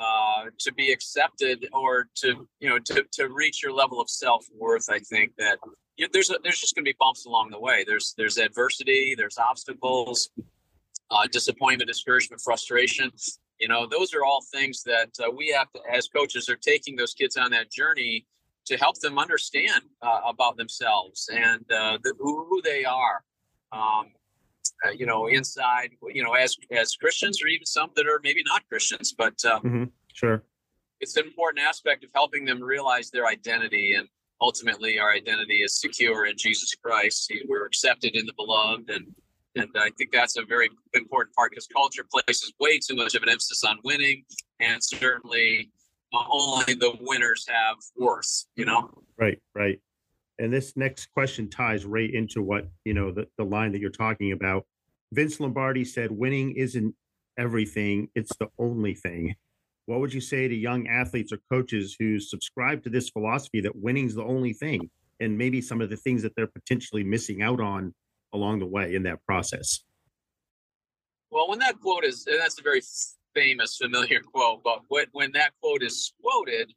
uh, 0.00 0.44
to 0.58 0.72
be 0.72 0.90
accepted 0.90 1.68
or 1.74 2.08
to 2.14 2.48
you 2.58 2.68
know 2.68 2.78
to, 2.78 3.04
to 3.12 3.28
reach 3.28 3.62
your 3.62 3.72
level 3.72 4.00
of 4.00 4.08
self-worth 4.08 4.88
i 4.88 4.98
think 4.98 5.30
that 5.36 5.58
you 5.98 6.06
know, 6.06 6.10
there's 6.12 6.30
a, 6.30 6.36
there's 6.42 6.58
just 6.58 6.74
going 6.74 6.84
to 6.84 6.88
be 6.88 6.96
bumps 6.98 7.26
along 7.26 7.50
the 7.50 7.60
way 7.60 7.84
there's 7.86 8.14
there's 8.16 8.38
adversity 8.38 9.14
there's 9.14 9.36
obstacles 9.36 10.30
uh, 11.10 11.26
disappointment 11.30 11.86
discouragement 11.86 12.40
frustration 12.40 13.10
you 13.58 13.68
know 13.68 13.86
those 13.86 14.14
are 14.14 14.24
all 14.24 14.40
things 14.50 14.82
that 14.82 15.10
uh, 15.22 15.30
we 15.30 15.48
have 15.48 15.70
to 15.72 15.80
as 15.92 16.08
coaches 16.08 16.48
are 16.48 16.56
taking 16.56 16.96
those 16.96 17.12
kids 17.12 17.36
on 17.36 17.50
that 17.50 17.70
journey 17.70 18.24
to 18.70 18.76
help 18.76 18.96
them 19.00 19.18
understand 19.18 19.82
uh, 20.00 20.20
about 20.26 20.56
themselves 20.56 21.28
and 21.32 21.64
uh, 21.72 21.98
the, 22.04 22.14
who, 22.20 22.62
they 22.64 22.84
are 22.84 23.24
um, 23.72 24.06
uh, 24.86 24.90
you 24.90 25.06
know, 25.06 25.26
inside, 25.26 25.90
you 26.08 26.22
know, 26.22 26.34
as 26.34 26.56
as 26.70 26.94
Christians 26.94 27.42
or 27.42 27.48
even 27.48 27.66
some 27.66 27.90
that 27.96 28.06
are 28.06 28.20
maybe 28.22 28.42
not 28.44 28.66
Christians. 28.68 29.12
But 29.16 29.34
uh, 29.44 29.60
mm-hmm. 29.60 29.84
sure, 30.14 30.44
it's 31.00 31.16
an 31.16 31.26
important 31.26 31.64
aspect 31.64 32.04
of 32.04 32.10
helping 32.14 32.44
them 32.44 32.62
realize 32.62 33.10
their 33.10 33.26
identity, 33.26 33.94
and 33.94 34.08
ultimately, 34.40 34.98
our 34.98 35.12
identity 35.12 35.58
is 35.62 35.80
secure 35.80 36.26
in 36.26 36.34
Jesus 36.38 36.74
Christ. 36.74 37.32
We're 37.48 37.66
accepted 37.66 38.14
in 38.14 38.26
the 38.26 38.32
Beloved, 38.36 38.88
and 38.88 39.06
and 39.56 39.68
I 39.76 39.90
think 39.98 40.12
that's 40.12 40.36
a 40.38 40.44
very 40.44 40.70
important 40.94 41.34
part 41.34 41.50
because 41.50 41.66
culture 41.66 42.04
places 42.10 42.52
way 42.60 42.78
too 42.78 42.96
much 42.96 43.14
of 43.14 43.22
an 43.22 43.28
emphasis 43.28 43.62
on 43.64 43.78
winning, 43.84 44.24
and 44.60 44.82
certainly 44.82 45.70
only 46.12 46.74
the 46.74 46.96
winners 47.00 47.46
have 47.48 47.76
worth. 47.96 48.44
You 48.56 48.64
know, 48.64 48.90
right, 49.18 49.38
right. 49.54 49.80
And 50.38 50.52
this 50.52 50.76
next 50.76 51.12
question 51.12 51.50
ties 51.50 51.84
right 51.84 52.12
into 52.12 52.42
what 52.42 52.68
you 52.84 52.94
know 52.94 53.12
the, 53.12 53.26
the 53.36 53.44
line 53.44 53.72
that 53.72 53.80
you're 53.80 53.90
talking 53.90 54.32
about. 54.32 54.64
Vince 55.12 55.40
lombardi 55.40 55.84
said 55.84 56.10
winning 56.10 56.52
isn't 56.56 56.94
everything 57.38 58.08
it's 58.14 58.36
the 58.36 58.48
only 58.58 58.94
thing. 58.94 59.34
What 59.86 60.00
would 60.00 60.14
you 60.14 60.20
say 60.20 60.46
to 60.46 60.54
young 60.54 60.86
athletes 60.88 61.32
or 61.32 61.38
coaches 61.50 61.96
who 61.98 62.20
subscribe 62.20 62.84
to 62.84 62.90
this 62.90 63.08
philosophy 63.10 63.60
that 63.62 63.74
winning's 63.74 64.14
the 64.14 64.22
only 64.22 64.52
thing 64.52 64.88
and 65.18 65.36
maybe 65.36 65.60
some 65.60 65.80
of 65.80 65.90
the 65.90 65.96
things 65.96 66.22
that 66.22 66.36
they're 66.36 66.46
potentially 66.46 67.02
missing 67.02 67.42
out 67.42 67.60
on 67.60 67.94
along 68.32 68.60
the 68.60 68.66
way 68.66 68.94
in 68.94 69.02
that 69.04 69.24
process? 69.26 69.80
Well 71.30 71.48
when 71.48 71.58
that 71.60 71.80
quote 71.80 72.04
is 72.04 72.26
and 72.26 72.40
that's 72.40 72.58
a 72.58 72.62
very 72.62 72.82
famous 73.34 73.76
familiar 73.76 74.20
quote 74.32 74.62
but 74.62 74.80
when, 74.88 75.06
when 75.12 75.32
that 75.32 75.52
quote 75.60 75.82
is 75.82 76.12
quoted 76.22 76.72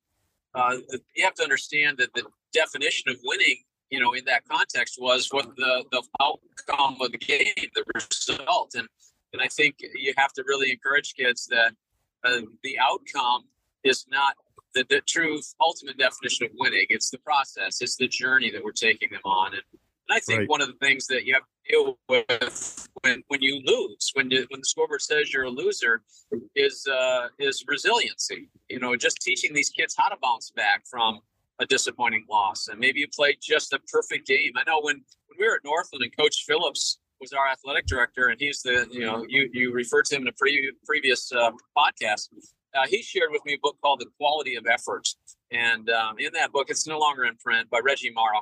uh, 0.56 0.78
you 1.16 1.24
have 1.24 1.34
to 1.36 1.44
understand 1.44 1.98
that 1.98 2.14
the 2.14 2.24
definition 2.54 3.10
of 3.10 3.18
winning, 3.24 3.58
you 3.90 4.00
know, 4.00 4.14
in 4.14 4.24
that 4.26 4.44
context 4.48 4.98
was 5.00 5.28
what 5.32 5.56
the 5.56 5.84
the 5.92 6.04
outcome 6.22 6.98
of 7.02 7.12
the 7.12 7.18
game, 7.18 7.70
the 7.76 7.84
result, 7.94 8.74
and 8.76 8.88
and 9.34 9.42
I 9.42 9.48
think 9.48 9.78
you 9.80 10.14
have 10.18 10.34
to 10.34 10.44
really 10.48 10.72
encourage 10.72 11.16
kids 11.16 11.48
that 11.48 11.74
uh, 12.24 12.42
the 12.64 12.78
outcome 12.80 13.46
is 13.84 14.06
not 14.10 14.36
the, 14.76 14.86
the 14.90 15.02
true 15.02 15.40
ultimate 15.60 15.98
definition 15.98 16.46
of 16.46 16.52
winning. 16.56 16.86
It's 16.90 17.10
the 17.10 17.18
process. 17.20 17.82
It's 17.82 17.98
the 17.98 18.08
journey 18.08 18.52
that 18.52 18.64
we're 18.64 18.72
taking 18.72 19.10
them 19.12 19.22
on, 19.26 19.54
and, 19.54 19.64
and 19.74 20.18
I 20.18 20.20
think 20.20 20.40
right. 20.40 20.50
one 20.50 20.62
of 20.62 20.68
the 20.68 20.86
things 20.86 21.08
that 21.08 21.26
you 21.26 21.34
have 21.34 21.44
deal 21.70 21.98
with 22.10 22.90
when 23.02 23.24
when 23.28 23.42
you 23.42 23.62
lose, 23.66 24.12
when 24.14 24.30
when 24.30 24.60
the 24.60 24.66
scoreboard 24.66 25.02
says 25.02 25.34
you're 25.34 25.44
a 25.44 25.50
loser, 25.50 26.02
is 26.56 26.88
uh, 26.88 27.28
is 27.40 27.64
resiliency. 27.68 28.50
You 28.70 28.80
know, 28.80 28.96
just 28.96 29.22
teaching 29.22 29.54
these 29.54 29.70
kids 29.70 29.96
how 29.98 30.10
to 30.10 30.18
bounce 30.22 30.52
back 30.52 30.86
from 30.86 31.22
a 31.60 31.66
disappointing 31.66 32.26
loss. 32.30 32.68
And 32.68 32.80
maybe 32.80 33.00
you 33.00 33.08
played 33.08 33.38
just 33.42 33.74
a 33.74 33.80
perfect 33.92 34.28
game. 34.28 34.54
I 34.56 34.64
know 34.66 34.82
when, 34.82 34.96
when 35.28 35.38
we 35.40 35.48
were 35.48 35.56
at 35.56 35.64
Northland 35.64 36.04
and 36.04 36.16
Coach 36.16 36.46
Phillips 36.48 37.00
was 37.20 37.34
our 37.34 37.48
athletic 37.48 37.86
director, 37.86 38.28
and 38.28 38.40
he's 38.40 38.62
the, 38.62 38.88
you 38.92 39.02
know, 39.02 39.26
you, 39.28 39.50
you 39.54 39.72
referred 39.72 40.06
to 40.06 40.16
him 40.16 40.24
in 40.24 40.28
a 40.28 40.34
pre- 40.34 40.74
previous 40.86 41.32
uh, 41.32 41.52
podcast. 41.78 42.30
Uh, 42.74 42.88
he 42.88 43.02
shared 43.02 43.30
with 43.32 43.46
me 43.46 43.54
a 43.54 43.60
book 43.62 43.78
called 43.82 44.00
The 44.00 44.08
Quality 44.18 44.56
of 44.56 44.66
Effort. 44.68 45.08
And 45.52 45.90
um, 45.90 46.16
in 46.18 46.34
that 46.34 46.52
book, 46.52 46.70
it's 46.70 46.88
no 46.88 46.98
longer 46.98 47.26
in 47.26 47.36
print 47.36 47.70
by 47.70 47.80
Reggie 47.84 48.12
Marra. 48.12 48.42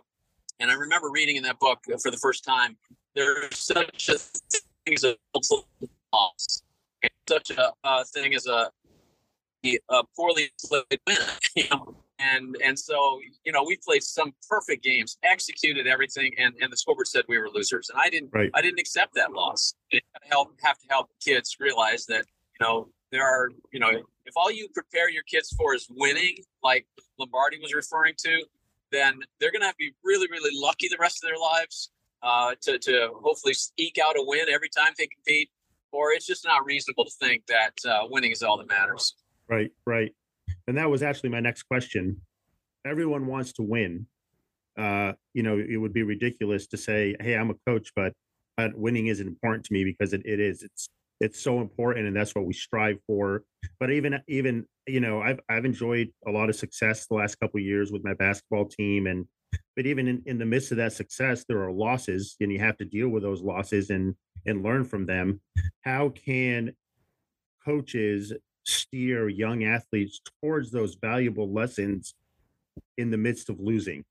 And 0.60 0.72
I 0.72 0.76
remember 0.76 1.10
reading 1.12 1.36
in 1.36 1.44
that 1.44 1.60
book 1.60 1.80
for 2.02 2.12
the 2.12 2.18
first 2.18 2.46
time, 2.46 2.78
there's 3.16 3.58
such 3.58 4.10
a 4.10 4.18
thing 4.18 4.94
as 4.96 5.04
a 5.04 5.16
loss, 6.14 6.64
and 7.04 7.12
such 7.28 7.52
a 7.52 7.72
uh, 7.84 8.04
thing 8.14 8.34
as 8.34 8.48
a, 8.48 8.70
a 9.66 10.04
poorly 10.16 10.50
played 10.66 11.00
win. 11.08 11.18
You 11.56 11.64
know? 11.70 11.96
and 12.22 12.56
and 12.64 12.78
so 12.78 13.20
you 13.44 13.52
know 13.52 13.64
we 13.64 13.78
played 13.78 14.04
some 14.04 14.34
perfect 14.50 14.84
games 14.84 15.18
executed 15.24 15.88
everything 15.88 16.32
and 16.38 16.54
and 16.62 16.72
the 16.72 16.78
scoreboard 16.78 17.08
said 17.08 17.24
we 17.28 17.38
were 17.38 17.50
losers 17.50 17.90
and 17.90 18.00
i 18.04 18.10
didn't 18.10 18.30
right. 18.34 18.52
i 18.54 18.62
didn't 18.62 18.80
accept 18.80 19.14
that 19.16 19.32
loss 19.32 19.74
help 20.24 20.54
have 20.62 20.78
to 20.78 20.88
help 20.90 21.10
kids 21.24 21.58
realize 21.60 22.06
that 22.06 22.26
you 22.60 22.66
know 22.66 22.88
there 23.12 23.24
are 23.24 23.50
you 23.72 23.80
know 23.80 23.90
if 24.26 24.34
all 24.36 24.52
you 24.52 24.68
prepare 24.74 25.10
your 25.10 25.24
kids 25.24 25.54
for 25.58 25.74
is 25.74 25.88
winning 25.90 26.36
like 26.64 26.86
lombardi 27.18 27.58
was 27.60 27.74
referring 27.74 28.14
to 28.18 28.44
then 28.92 29.20
they're 29.40 29.52
going 29.52 29.62
to 29.62 29.66
have 29.66 29.76
to 29.76 29.80
be 29.90 29.92
really 30.04 30.28
really 30.30 30.52
lucky 30.54 30.88
the 30.88 30.98
rest 31.00 31.24
of 31.24 31.30
their 31.30 31.40
lives 31.40 31.90
uh, 32.24 32.54
to 32.62 32.78
to 32.80 33.10
hopefully 33.22 33.54
eke 33.78 33.98
out 34.04 34.18
a 34.18 34.24
win 34.24 34.48
every 34.50 34.70
time 34.70 34.94
they 34.98 35.08
compete 35.08 35.50
or 35.92 36.12
it's 36.12 36.26
just 36.26 36.46
not 36.46 36.64
reasonable 36.66 37.04
to 37.04 37.12
think 37.20 37.44
that 37.48 37.74
uh, 37.88 38.08
winning 38.10 38.32
is 38.32 38.44
all 38.44 38.58
that 38.58 38.68
matters 38.68 39.16
right 39.50 39.72
right 39.86 40.14
and 40.68 40.78
that 40.78 40.90
was 40.90 41.04
actually 41.04 41.30
my 41.30 41.40
next 41.40 41.64
question. 41.64 42.22
Everyone 42.86 43.28
wants 43.28 43.54
to 43.54 43.64
win. 43.64 44.08
Uh, 44.78 45.14
you 45.34 45.44
know, 45.44 45.60
it 45.60 45.78
would 45.78 45.94
be 45.94 46.04
ridiculous 46.04 46.68
to 46.68 46.78
say, 46.78 47.16
"Hey, 47.20 47.36
I'm 47.36 47.52
a 47.52 47.56
coach, 47.68 47.92
but 47.96 48.14
winning 48.76 49.08
isn't 49.08 49.28
important 49.28 49.66
to 49.66 49.74
me," 49.74 49.84
because 49.84 50.14
it, 50.14 50.22
it 50.26 50.40
is. 50.40 50.64
It's 50.64 50.90
it's 51.20 51.40
so 51.40 51.62
important, 51.62 52.08
and 52.08 52.16
that's 52.16 52.34
what 52.34 52.46
we 52.46 52.54
strive 52.54 52.98
for. 53.06 53.44
But 53.80 53.92
even 53.92 54.20
even 54.28 54.66
you 54.88 55.00
know, 55.00 55.22
I've 55.22 55.40
I've 55.50 55.66
enjoyed 55.66 56.10
a 56.26 56.32
lot 56.32 56.50
of 56.50 56.56
success 56.56 57.06
the 57.06 57.16
last 57.16 57.36
couple 57.36 57.60
years 57.60 57.92
with 57.92 58.04
my 58.04 58.14
basketball 58.14 58.66
team, 58.66 59.08
and 59.08 59.26
but 59.76 59.86
even 59.86 60.08
in, 60.08 60.22
in 60.26 60.38
the 60.38 60.46
midst 60.46 60.72
of 60.72 60.78
that 60.78 60.94
success, 60.94 61.46
there 61.48 61.64
are 61.64 61.72
losses, 61.72 62.36
and 62.40 62.52
you 62.52 62.60
have 62.60 62.78
to 62.78 62.86
deal 62.86 63.10
with 63.10 63.24
those 63.24 63.42
losses 63.42 63.90
and 63.90 64.16
and 64.46 64.64
learn 64.64 64.84
from 64.84 65.06
them. 65.06 65.40
How 65.82 66.10
can 66.10 66.74
coaches 67.64 68.34
steer 68.66 69.30
young 69.30 69.64
athletes 69.64 70.20
towards 70.42 70.72
those 70.72 70.96
valuable 70.96 71.52
lessons 71.52 72.16
in 72.98 73.12
the 73.12 73.18
midst 73.18 73.50
of 73.50 73.60
losing? 73.60 74.04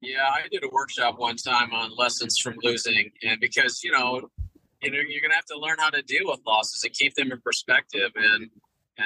Yeah, 0.00 0.28
I 0.32 0.48
did 0.50 0.64
a 0.64 0.68
workshop 0.72 1.18
one 1.18 1.36
time 1.36 1.74
on 1.74 1.94
lessons 1.96 2.38
from 2.38 2.56
losing, 2.62 3.10
and 3.22 3.38
because 3.40 3.84
you 3.84 3.92
know, 3.92 4.30
you 4.82 4.90
know, 4.90 4.98
you're 5.06 5.20
gonna 5.20 5.34
have 5.34 5.44
to 5.46 5.58
learn 5.58 5.76
how 5.78 5.90
to 5.90 6.02
deal 6.02 6.22
with 6.24 6.40
losses 6.46 6.82
and 6.84 6.92
keep 6.94 7.14
them 7.14 7.32
in 7.32 7.40
perspective. 7.42 8.10
And 8.16 8.50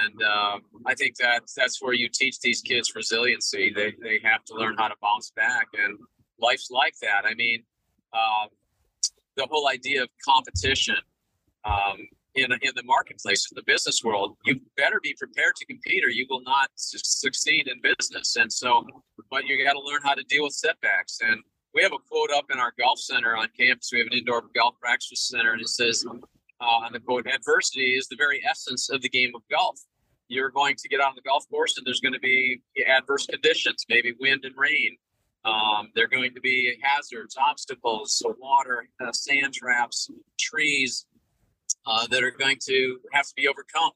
and 0.02 0.22
uh, 0.22 0.58
I 0.86 0.94
think 0.94 1.16
that 1.16 1.42
that's 1.56 1.82
where 1.82 1.94
you 1.94 2.08
teach 2.08 2.40
these 2.40 2.60
kids 2.60 2.92
resiliency. 2.94 3.72
They 3.74 3.94
they 4.02 4.20
have 4.24 4.44
to 4.46 4.54
learn 4.54 4.76
how 4.78 4.88
to 4.88 4.94
bounce 5.00 5.30
back, 5.30 5.68
and 5.74 5.98
life's 6.40 6.70
like 6.70 6.94
that. 7.02 7.24
I 7.24 7.34
mean, 7.34 7.62
uh, 8.12 8.46
the 9.36 9.46
whole 9.50 9.68
idea 9.68 10.02
of 10.02 10.08
competition. 10.26 10.96
Um, 11.64 12.08
in, 12.34 12.50
in 12.50 12.72
the 12.74 12.82
marketplace, 12.84 13.46
in 13.50 13.54
the 13.54 13.62
business 13.64 14.02
world, 14.02 14.36
you 14.44 14.60
better 14.76 14.98
be 15.00 15.14
prepared 15.16 15.54
to 15.54 15.66
compete 15.66 16.04
or 16.04 16.08
you 16.08 16.26
will 16.28 16.42
not 16.42 16.68
su- 16.74 16.98
succeed 17.02 17.68
in 17.68 17.80
business. 17.80 18.34
And 18.34 18.52
so, 18.52 18.84
but 19.30 19.46
you 19.46 19.64
got 19.64 19.74
to 19.74 19.80
learn 19.80 20.00
how 20.02 20.14
to 20.14 20.22
deal 20.24 20.42
with 20.42 20.52
setbacks. 20.52 21.18
And 21.22 21.40
we 21.74 21.82
have 21.82 21.92
a 21.92 21.98
quote 22.08 22.30
up 22.30 22.46
in 22.52 22.58
our 22.58 22.72
golf 22.78 22.98
center 22.98 23.36
on 23.36 23.48
campus. 23.58 23.90
We 23.92 23.98
have 23.98 24.08
an 24.08 24.18
indoor 24.18 24.42
golf 24.54 24.74
practice 24.80 25.28
center, 25.28 25.52
and 25.52 25.60
it 25.60 25.68
says 25.68 26.04
on 26.60 26.92
the 26.92 27.00
quote, 27.00 27.26
adversity 27.26 27.94
is 27.94 28.08
the 28.08 28.16
very 28.16 28.42
essence 28.48 28.90
of 28.90 29.02
the 29.02 29.08
game 29.08 29.32
of 29.34 29.42
golf. 29.50 29.80
You're 30.28 30.50
going 30.50 30.76
to 30.76 30.88
get 30.88 31.00
on 31.00 31.12
the 31.14 31.22
golf 31.22 31.48
course 31.50 31.76
and 31.76 31.86
there's 31.86 32.00
going 32.00 32.14
to 32.14 32.20
be 32.20 32.60
adverse 32.86 33.26
conditions, 33.26 33.84
maybe 33.88 34.14
wind 34.18 34.44
and 34.44 34.54
rain. 34.56 34.96
Um, 35.44 35.90
there 35.94 36.04
are 36.04 36.08
going 36.08 36.32
to 36.34 36.40
be 36.40 36.74
hazards, 36.82 37.36
obstacles, 37.36 38.14
so 38.18 38.34
water, 38.40 38.88
uh, 39.04 39.12
sand 39.12 39.52
traps, 39.52 40.10
trees, 40.40 41.06
uh, 41.86 42.06
that 42.06 42.22
are 42.22 42.30
going 42.30 42.56
to 42.66 42.98
have 43.12 43.26
to 43.26 43.34
be 43.36 43.46
overcome. 43.46 43.90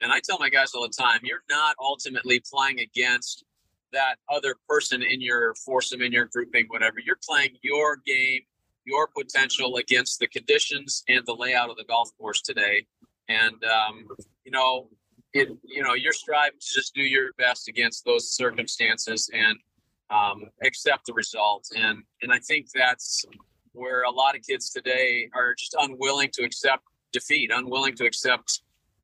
And 0.00 0.12
I 0.12 0.20
tell 0.24 0.38
my 0.38 0.48
guys 0.48 0.72
all 0.74 0.82
the 0.82 0.88
time, 0.88 1.20
you're 1.22 1.44
not 1.50 1.76
ultimately 1.80 2.42
playing 2.50 2.80
against 2.80 3.44
that 3.92 4.16
other 4.30 4.56
person 4.68 5.02
in 5.02 5.20
your 5.20 5.54
foursome, 5.54 6.02
in 6.02 6.12
your 6.12 6.26
grouping, 6.26 6.66
whatever. 6.68 6.96
You're 7.04 7.18
playing 7.26 7.50
your 7.62 7.98
game, 8.06 8.42
your 8.86 9.08
potential 9.08 9.76
against 9.76 10.20
the 10.20 10.28
conditions 10.28 11.02
and 11.08 11.22
the 11.26 11.34
layout 11.34 11.68
of 11.70 11.76
the 11.76 11.84
golf 11.84 12.10
course 12.18 12.40
today. 12.40 12.86
And 13.28 13.62
um, 13.64 14.06
you 14.44 14.52
know, 14.52 14.88
it 15.32 15.48
you 15.64 15.82
know, 15.82 15.94
you're 15.94 16.12
striving 16.12 16.58
to 16.58 16.74
just 16.74 16.94
do 16.94 17.02
your 17.02 17.32
best 17.36 17.68
against 17.68 18.04
those 18.04 18.30
circumstances 18.30 19.28
and 19.34 19.58
um, 20.10 20.44
accept 20.64 21.06
the 21.06 21.12
result. 21.12 21.66
And 21.76 22.02
and 22.22 22.32
I 22.32 22.38
think 22.38 22.68
that's 22.74 23.24
where 23.72 24.02
a 24.04 24.10
lot 24.10 24.36
of 24.36 24.42
kids 24.42 24.70
today 24.70 25.28
are 25.34 25.54
just 25.54 25.74
unwilling 25.78 26.30
to 26.34 26.44
accept 26.44 26.84
defeat, 27.12 27.50
unwilling 27.52 27.94
to 27.96 28.06
accept 28.06 28.62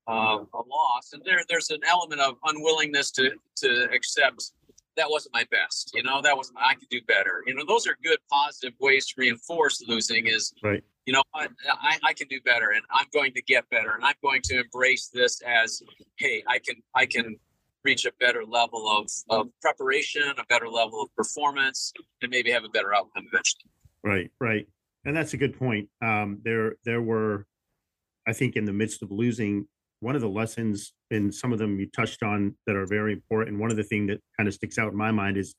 uh, 0.09 0.39
a 0.55 0.63
loss, 0.69 1.13
and 1.13 1.23
there 1.25 1.43
there's 1.49 1.71
an 1.71 1.81
element 1.89 2.21
of 2.21 2.37
unwillingness 2.45 3.11
to 3.13 3.31
to 3.57 3.89
accept 3.93 4.53
that 4.97 5.11
wasn't 5.11 5.35
my 5.35 5.47
best. 5.51 5.93
You 5.95 6.03
know, 6.03 6.21
that 6.23 6.37
was 6.37 6.53
I 6.57 6.75
could 6.75 6.89
do 6.89 7.01
better. 7.07 7.43
You 7.47 7.55
know, 7.55 7.65
those 7.67 7.87
are 7.87 7.97
good 8.03 8.19
positive 8.31 8.75
ways 8.81 9.07
to 9.09 9.15
reinforce 9.19 9.83
losing. 9.87 10.27
Is 10.27 10.53
right. 10.63 10.83
You 11.07 11.15
know, 11.15 11.23
I, 11.35 11.49
I, 11.69 11.99
I 12.05 12.13
can 12.13 12.29
do 12.29 12.41
better, 12.45 12.71
and 12.71 12.85
I'm 12.91 13.07
going 13.13 13.33
to 13.35 13.43
get 13.43 13.69
better, 13.71 13.91
and 13.91 14.05
I'm 14.05 14.15
going 14.23 14.41
to 14.45 14.61
embrace 14.61 15.11
this 15.13 15.41
as, 15.43 15.83
hey, 16.17 16.45
I 16.47 16.59
can 16.59 16.77
I 16.95 17.07
can 17.07 17.37
reach 17.85 18.07
a 18.07 18.13
better 18.21 18.45
level 18.45 18.89
of, 18.89 19.11
of 19.29 19.49
preparation, 19.61 20.23
a 20.39 20.45
better 20.49 20.69
level 20.69 21.03
of 21.03 21.15
performance, 21.17 21.93
and 22.23 22.31
maybe 22.31 22.53
have 22.53 22.65
a 22.65 22.69
better 22.69 22.95
outcome 22.95 23.25
eventually. 23.33 23.65
Right, 24.05 24.31
right, 24.41 24.69
and 25.05 25.17
that's 25.17 25.35
a 25.35 25.37
good 25.37 25.59
point. 25.59 25.89
Um, 26.01 26.41
there 26.45 26.77
there 26.85 27.03
were 27.03 27.47
I 28.27 28.33
think 28.33 28.57
in 28.57 28.65
the 28.65 28.73
midst 28.73 29.03
of 29.03 29.11
losing, 29.11 29.67
one 30.03 30.17
of 30.17 30.21
the 30.21 30.29
lessons, 30.29 30.93
and 31.13 31.33
some 31.33 31.53
of 31.53 31.61
them 31.61 31.79
you 31.79 31.89
touched 31.95 32.25
on 32.25 32.57
that 32.67 32.75
are 32.75 32.87
very 32.87 33.13
important. 33.13 33.61
One 33.61 33.71
of 33.71 33.77
the 33.77 33.85
thing 33.85 34.09
that 34.09 34.21
kind 34.37 34.49
of 34.49 34.55
sticks 34.55 34.77
out 34.77 34.91
in 34.91 34.99
my 34.99 35.13
mind 35.13 35.37
is 35.37 35.55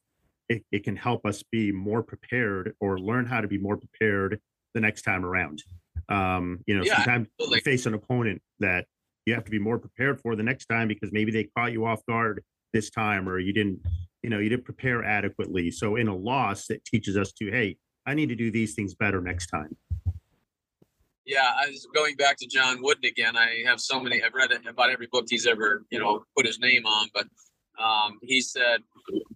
it, 0.50 0.64
it 0.70 0.84
can 0.84 0.98
help 0.98 1.26
us 1.26 1.42
be 1.50 1.72
more 1.72 2.04
prepared 2.04 2.76
or 2.82 3.00
learn 3.00 3.26
how 3.26 3.40
to 3.40 3.48
be 3.48 3.58
more 3.58 3.78
prepared 3.78 4.42
the 4.74 4.82
next 4.82 5.04
time 5.04 5.24
around. 5.24 5.64
Um, 6.10 6.60
you 6.68 6.78
know, 6.78 6.84
yeah, 6.84 6.96
sometimes 6.96 7.28
absolutely. 7.40 7.60
you 7.60 7.62
face 7.62 7.86
an 7.86 7.94
opponent 7.94 8.42
that 8.60 8.86
you 9.26 9.34
have 9.34 9.46
to 9.46 9.52
be 9.52 9.60
more 9.60 9.80
prepared 9.80 10.20
for 10.20 10.36
the 10.36 10.44
next 10.44 10.66
time 10.66 10.90
because 10.90 11.12
maybe 11.14 11.32
they 11.32 11.46
caught 11.58 11.72
you 11.72 11.86
off 11.86 12.06
guard 12.06 12.44
this 12.74 12.90
time 12.90 13.30
or 13.30 13.40
you 13.40 13.54
didn't, 13.54 13.80
you 14.24 14.30
know, 14.30 14.40
you 14.40 14.50
didn't 14.50 14.66
prepare 14.66 15.06
adequately. 15.06 15.72
So 15.72 15.96
in 15.96 16.10
a 16.10 16.16
loss, 16.16 16.70
it 16.70 16.84
teaches 16.84 17.16
us 17.16 17.32
to, 17.34 17.50
hey, 17.50 17.78
I 18.06 18.14
need 18.14 18.28
to 18.28 18.36
do 18.36 18.52
these 18.52 18.74
things 18.76 18.94
better 18.94 19.22
next 19.22 19.48
time. 19.48 19.78
Yeah, 21.26 21.50
I 21.56 21.68
was 21.68 21.88
going 21.94 22.16
back 22.16 22.38
to 22.38 22.48
John 22.48 22.82
Wooden 22.82 23.06
again. 23.06 23.38
I 23.38 23.64
have 23.66 23.80
so 23.80 24.00
many. 24.00 24.22
I've 24.22 24.34
read 24.34 24.52
about 24.68 24.90
every 24.90 25.08
book 25.12 25.26
he's 25.30 25.48
ever, 25.48 25.86
you 25.90 26.00
know, 26.00 26.24
put 26.36 26.46
his 26.46 26.60
name 26.60 26.86
on. 26.86 27.08
But 27.14 27.28
um, 27.82 28.20
he 28.22 28.42
said, 28.42 28.82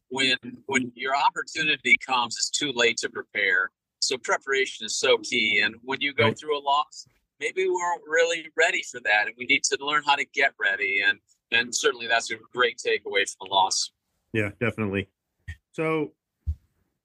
when 0.09 0.37
when 0.65 0.91
your 0.95 1.15
opportunity 1.15 1.95
comes, 2.05 2.35
it's 2.35 2.49
too 2.49 2.71
late 2.73 2.97
to 2.97 3.09
prepare. 3.09 3.71
So 3.99 4.17
preparation 4.17 4.85
is 4.85 4.97
so 4.97 5.17
key. 5.17 5.61
And 5.63 5.75
when 5.83 6.01
you 6.01 6.13
go 6.13 6.33
through 6.33 6.59
a 6.59 6.61
loss, 6.61 7.07
maybe 7.39 7.63
we 7.63 7.69
weren't 7.69 8.03
really 8.05 8.47
ready 8.57 8.83
for 8.83 8.99
that, 9.01 9.27
and 9.27 9.35
we 9.37 9.45
need 9.45 9.63
to 9.63 9.77
learn 9.79 10.03
how 10.05 10.15
to 10.15 10.25
get 10.33 10.53
ready. 10.59 11.01
And 11.07 11.19
and 11.51 11.73
certainly 11.73 12.07
that's 12.07 12.29
a 12.31 12.35
great 12.53 12.77
takeaway 12.77 13.29
from 13.29 13.47
the 13.47 13.49
loss. 13.49 13.91
Yeah, 14.33 14.49
definitely. 14.59 15.09
So 15.71 16.11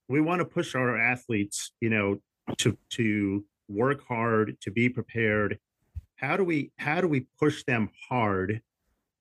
we 0.08 0.20
want 0.20 0.40
to 0.40 0.44
push 0.44 0.74
our 0.74 0.98
athletes, 0.98 1.72
you 1.80 1.90
know, 1.90 2.20
to 2.58 2.76
to 2.90 3.44
work 3.72 4.06
hard, 4.06 4.56
to 4.60 4.70
be 4.70 4.88
prepared. 4.88 5.58
How 6.16 6.36
do 6.36 6.44
we 6.44 6.70
how 6.78 7.00
do 7.00 7.08
we 7.08 7.26
push 7.38 7.64
them 7.64 7.90
hard 8.08 8.62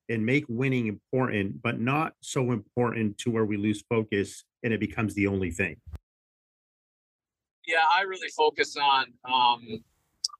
and 0.10 0.26
make 0.26 0.46
winning 0.48 0.88
important, 0.88 1.62
but 1.62 1.80
not 1.80 2.14
so 2.22 2.52
important 2.52 3.18
to 3.20 3.32
where 3.32 3.46
we 3.46 3.58
lose 3.58 3.84
focus 3.90 4.44
and 4.64 4.74
it 4.74 4.80
becomes 4.80 5.14
the 5.16 5.28
only 5.28 5.52
thing? 5.52 5.78
Yeah, 7.66 7.86
I 7.96 8.02
really 8.02 8.30
focus 8.30 8.76
on 8.76 9.06
um, 9.26 9.62
you 9.64 9.82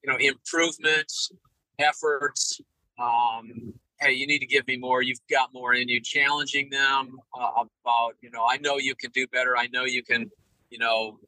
know 0.08 0.18
improvements, 0.18 1.32
efforts. 1.80 2.60
Um, 3.00 3.74
hey, 4.00 4.12
you 4.12 4.28
need 4.28 4.40
to 4.40 4.46
give 4.46 4.68
me 4.68 4.78
more. 4.78 5.02
You've 5.02 5.26
got 5.30 5.54
more 5.54 5.74
in 5.74 5.88
you. 5.88 6.02
Challenging 6.02 6.70
them 6.70 7.18
uh, 7.40 7.64
about 7.84 8.16
you 8.22 8.30
know 8.32 8.46
I 8.48 8.58
know 8.58 8.78
you 8.78 8.96
can 8.96 9.12
do 9.12 9.28
better. 9.28 9.58
I 9.58 9.68
know 9.68 9.86
you 9.86 10.04
can 10.04 10.30
you 10.70 10.80
know 10.80 11.20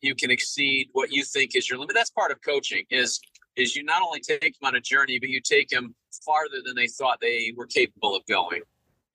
you 0.00 0.14
can 0.14 0.30
exceed 0.30 0.88
what 0.92 1.12
you 1.12 1.24
think 1.24 1.54
is 1.54 1.68
your 1.68 1.78
limit. 1.78 1.94
That's 1.94 2.10
part 2.10 2.30
of 2.30 2.38
coaching 2.42 2.84
is 2.90 3.20
is 3.56 3.74
you 3.74 3.82
not 3.82 4.02
only 4.02 4.20
take 4.20 4.40
them 4.40 4.52
on 4.62 4.76
a 4.76 4.80
journey, 4.80 5.18
but 5.18 5.28
you 5.28 5.40
take 5.40 5.68
them 5.68 5.94
farther 6.24 6.58
than 6.64 6.76
they 6.76 6.86
thought 6.86 7.18
they 7.20 7.52
were 7.56 7.66
capable 7.66 8.14
of 8.14 8.24
going. 8.26 8.60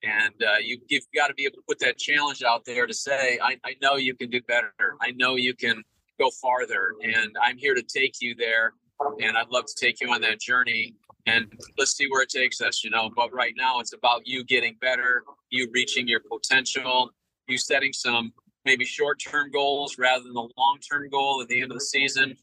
And 0.02 0.34
uh, 0.42 0.58
you, 0.62 0.78
you've 0.88 1.06
got 1.14 1.28
to 1.28 1.34
be 1.34 1.44
able 1.44 1.56
to 1.56 1.62
put 1.66 1.78
that 1.78 1.96
challenge 1.96 2.42
out 2.42 2.64
there 2.66 2.86
to 2.86 2.92
say, 2.92 3.38
I, 3.42 3.56
I 3.64 3.74
know 3.80 3.96
you 3.96 4.14
can 4.14 4.28
do 4.28 4.42
better. 4.42 4.74
I 5.00 5.12
know 5.12 5.36
you 5.36 5.54
can 5.54 5.82
go 6.20 6.30
farther. 6.42 6.92
And 7.02 7.34
I'm 7.42 7.56
here 7.56 7.74
to 7.74 7.82
take 7.82 8.20
you 8.20 8.34
there. 8.34 8.74
And 9.20 9.36
I'd 9.36 9.48
love 9.48 9.64
to 9.64 9.74
take 9.74 10.00
you 10.00 10.10
on 10.12 10.20
that 10.20 10.40
journey. 10.40 10.94
And 11.26 11.50
let's 11.78 11.96
see 11.96 12.06
where 12.10 12.22
it 12.22 12.28
takes 12.28 12.60
us, 12.60 12.84
you 12.84 12.90
know. 12.90 13.10
But 13.16 13.32
right 13.32 13.54
now, 13.56 13.80
it's 13.80 13.94
about 13.94 14.26
you 14.26 14.44
getting 14.44 14.76
better, 14.80 15.24
you 15.48 15.70
reaching 15.72 16.06
your 16.06 16.20
potential, 16.20 17.10
you 17.48 17.56
setting 17.56 17.94
some 17.94 18.32
maybe 18.64 18.84
short 18.84 19.20
term 19.20 19.50
goals 19.50 19.98
rather 19.98 20.24
than 20.24 20.34
the 20.34 20.48
long 20.56 20.78
term 20.90 21.08
goal 21.08 21.40
at 21.42 21.48
the 21.48 21.60
end 21.60 21.70
of 21.70 21.78
the 21.78 21.84
season. 21.84 22.36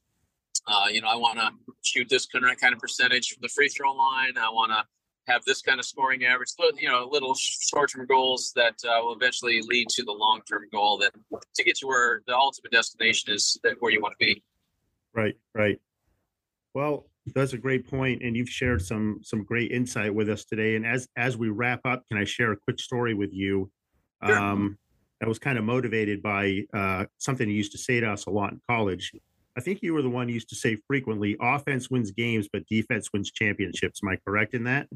Uh, 0.67 0.85
you 0.91 1.01
know, 1.01 1.07
I 1.07 1.15
want 1.15 1.39
to 1.39 1.49
shoot 1.81 2.07
this 2.09 2.27
kind 2.27 2.73
of 2.73 2.79
percentage 2.79 3.29
from 3.29 3.39
the 3.41 3.49
free 3.49 3.67
throw 3.67 3.93
line. 3.93 4.37
I 4.37 4.49
want 4.49 4.71
to 4.71 4.83
have 5.31 5.43
this 5.45 5.61
kind 5.61 5.79
of 5.79 5.85
scoring 5.85 6.23
average. 6.25 6.49
You 6.79 6.89
know, 6.89 7.07
little 7.11 7.33
short 7.35 7.91
term 7.91 8.05
goals 8.05 8.51
that 8.55 8.75
uh, 8.85 9.01
will 9.01 9.13
eventually 9.13 9.61
lead 9.67 9.89
to 9.89 10.03
the 10.03 10.11
long 10.11 10.41
term 10.47 10.63
goal 10.71 10.97
that 10.99 11.11
to 11.55 11.63
get 11.63 11.77
to 11.77 11.87
where 11.87 12.21
the 12.27 12.35
ultimate 12.35 12.71
destination 12.71 13.33
is 13.33 13.59
that 13.63 13.75
where 13.79 13.91
you 13.91 14.01
want 14.01 14.13
to 14.19 14.25
be. 14.25 14.43
Right, 15.13 15.35
right. 15.53 15.79
Well, 16.73 17.07
that's 17.35 17.53
a 17.53 17.57
great 17.57 17.89
point, 17.89 18.23
and 18.23 18.35
you've 18.35 18.49
shared 18.49 18.81
some 18.81 19.19
some 19.23 19.43
great 19.43 19.71
insight 19.71 20.13
with 20.13 20.29
us 20.29 20.45
today. 20.45 20.75
And 20.75 20.85
as 20.85 21.07
as 21.17 21.37
we 21.37 21.49
wrap 21.49 21.81
up, 21.85 22.07
can 22.07 22.17
I 22.17 22.23
share 22.23 22.51
a 22.51 22.57
quick 22.57 22.79
story 22.79 23.13
with 23.13 23.33
you? 23.33 23.71
Sure. 24.23 24.37
Um, 24.37 24.77
that 25.21 25.29
was 25.29 25.39
kind 25.39 25.59
of 25.59 25.63
motivated 25.63 26.21
by 26.21 26.63
uh, 26.73 27.05
something 27.19 27.47
you 27.47 27.55
used 27.55 27.71
to 27.71 27.77
say 27.77 27.99
to 27.99 28.11
us 28.11 28.25
a 28.25 28.31
lot 28.31 28.51
in 28.51 28.61
college. 28.67 29.13
I 29.55 29.61
think 29.61 29.83
you 29.83 29.93
were 29.93 30.01
the 30.01 30.09
one 30.09 30.27
who 30.27 30.33
used 30.33 30.49
to 30.49 30.55
say 30.55 30.77
frequently, 30.87 31.37
offense 31.39 31.91
wins 31.91 32.09
games, 32.09 32.49
but 32.51 32.65
defense 32.65 33.09
wins 33.13 33.31
championships. 33.31 34.01
Am 34.03 34.09
I 34.09 34.17
correct 34.25 34.55
in 34.55 34.63
that? 34.63 34.87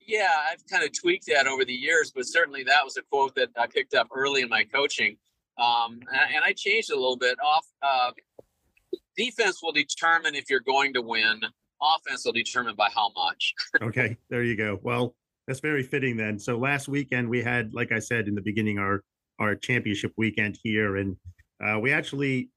Yeah, 0.00 0.30
I've 0.50 0.66
kind 0.68 0.82
of 0.82 0.90
tweaked 0.92 1.26
that 1.26 1.46
over 1.46 1.64
the 1.64 1.72
years, 1.72 2.10
but 2.12 2.26
certainly 2.26 2.64
that 2.64 2.84
was 2.84 2.96
a 2.96 3.02
quote 3.02 3.36
that 3.36 3.50
I 3.56 3.68
picked 3.68 3.94
up 3.94 4.08
early 4.12 4.42
in 4.42 4.48
my 4.48 4.64
coaching. 4.64 5.16
Um, 5.58 6.00
and 6.10 6.44
I 6.44 6.52
changed 6.54 6.90
it 6.90 6.94
a 6.94 7.00
little 7.00 7.16
bit. 7.16 7.38
Off 7.44 7.66
uh, 7.82 8.10
defense 9.16 9.62
will 9.62 9.72
determine 9.72 10.34
if 10.34 10.50
you're 10.50 10.60
going 10.60 10.92
to 10.94 11.02
win. 11.02 11.40
Offense 11.80 12.24
will 12.24 12.32
determine 12.32 12.74
by 12.74 12.88
how 12.92 13.12
much. 13.14 13.54
okay, 13.80 14.16
there 14.28 14.42
you 14.42 14.56
go. 14.56 14.80
Well, 14.82 15.14
that's 15.46 15.60
very 15.60 15.84
fitting 15.84 16.16
then. 16.16 16.40
So 16.40 16.58
last 16.58 16.88
weekend 16.88 17.28
we 17.28 17.42
had, 17.42 17.72
like 17.74 17.92
I 17.92 18.00
said 18.00 18.26
in 18.26 18.34
the 18.34 18.42
beginning, 18.42 18.78
our 18.78 19.04
our 19.38 19.54
championship 19.54 20.12
weekend 20.16 20.58
here, 20.62 20.96
and 20.96 21.16
uh, 21.62 21.78
we 21.78 21.92
actually 21.92 22.50